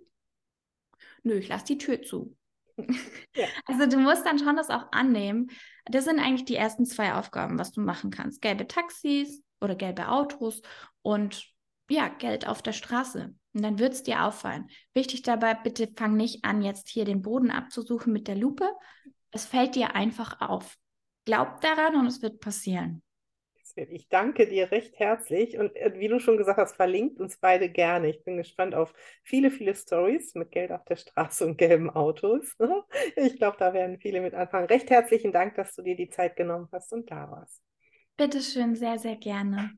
nö, 1.22 1.34
ich 1.34 1.48
lasse 1.48 1.66
die 1.66 1.78
Tür 1.78 2.02
zu. 2.02 2.36
Ja. 3.34 3.46
Also 3.66 3.86
du 3.86 3.98
musst 3.98 4.26
dann 4.26 4.38
schon 4.38 4.56
das 4.56 4.68
auch 4.68 4.92
annehmen. 4.92 5.50
Das 5.86 6.04
sind 6.04 6.18
eigentlich 6.18 6.44
die 6.44 6.56
ersten 6.56 6.84
zwei 6.84 7.14
Aufgaben, 7.14 7.58
was 7.58 7.72
du 7.72 7.80
machen 7.80 8.10
kannst. 8.10 8.42
Gelbe 8.42 8.66
Taxis 8.66 9.42
oder 9.60 9.74
gelbe 9.74 10.08
Autos 10.08 10.60
und 11.00 11.46
ja, 11.88 12.08
Geld 12.08 12.46
auf 12.46 12.60
der 12.62 12.72
Straße. 12.72 13.34
Und 13.54 13.62
dann 13.62 13.78
wird 13.78 13.94
es 13.94 14.02
dir 14.02 14.24
auffallen. 14.24 14.68
Wichtig 14.94 15.22
dabei, 15.22 15.54
bitte 15.54 15.88
fang 15.96 16.16
nicht 16.16 16.44
an, 16.44 16.62
jetzt 16.62 16.88
hier 16.88 17.04
den 17.04 17.22
Boden 17.22 17.50
abzusuchen 17.50 18.12
mit 18.12 18.28
der 18.28 18.36
Lupe. 18.36 18.70
Es 19.30 19.44
fällt 19.44 19.74
dir 19.74 19.94
einfach 19.94 20.40
auf. 20.40 20.76
Glaub 21.24 21.60
daran 21.60 21.96
und 21.96 22.06
es 22.06 22.22
wird 22.22 22.40
passieren. 22.40 23.02
Ich 23.76 24.08
danke 24.08 24.46
dir 24.48 24.70
recht 24.70 24.98
herzlich 24.98 25.58
und 25.58 25.74
äh, 25.76 25.92
wie 25.98 26.08
du 26.08 26.18
schon 26.20 26.36
gesagt 26.36 26.58
hast, 26.58 26.76
verlinkt 26.76 27.20
uns 27.20 27.38
beide 27.38 27.68
gerne. 27.70 28.08
Ich 28.10 28.24
bin 28.24 28.36
gespannt 28.36 28.74
auf 28.74 28.92
viele, 29.24 29.50
viele 29.50 29.74
Stories 29.74 30.34
mit 30.34 30.50
Geld 30.50 30.72
auf 30.72 30.84
der 30.84 30.96
Straße 30.96 31.44
und 31.46 31.56
gelben 31.58 31.90
Autos. 31.90 32.56
Ich 33.16 33.36
glaube, 33.36 33.56
da 33.58 33.72
werden 33.74 33.98
viele 33.98 34.20
mit 34.20 34.34
anfangen. 34.34 34.66
Recht 34.66 34.90
herzlichen 34.90 35.32
Dank, 35.32 35.54
dass 35.56 35.74
du 35.74 35.82
dir 35.82 35.96
die 35.96 36.10
Zeit 36.10 36.36
genommen 36.36 36.68
hast 36.72 36.92
und 36.92 37.10
da 37.10 37.30
warst. 37.30 37.62
Bitteschön, 38.16 38.74
sehr, 38.74 38.98
sehr 38.98 39.16
gerne. 39.16 39.72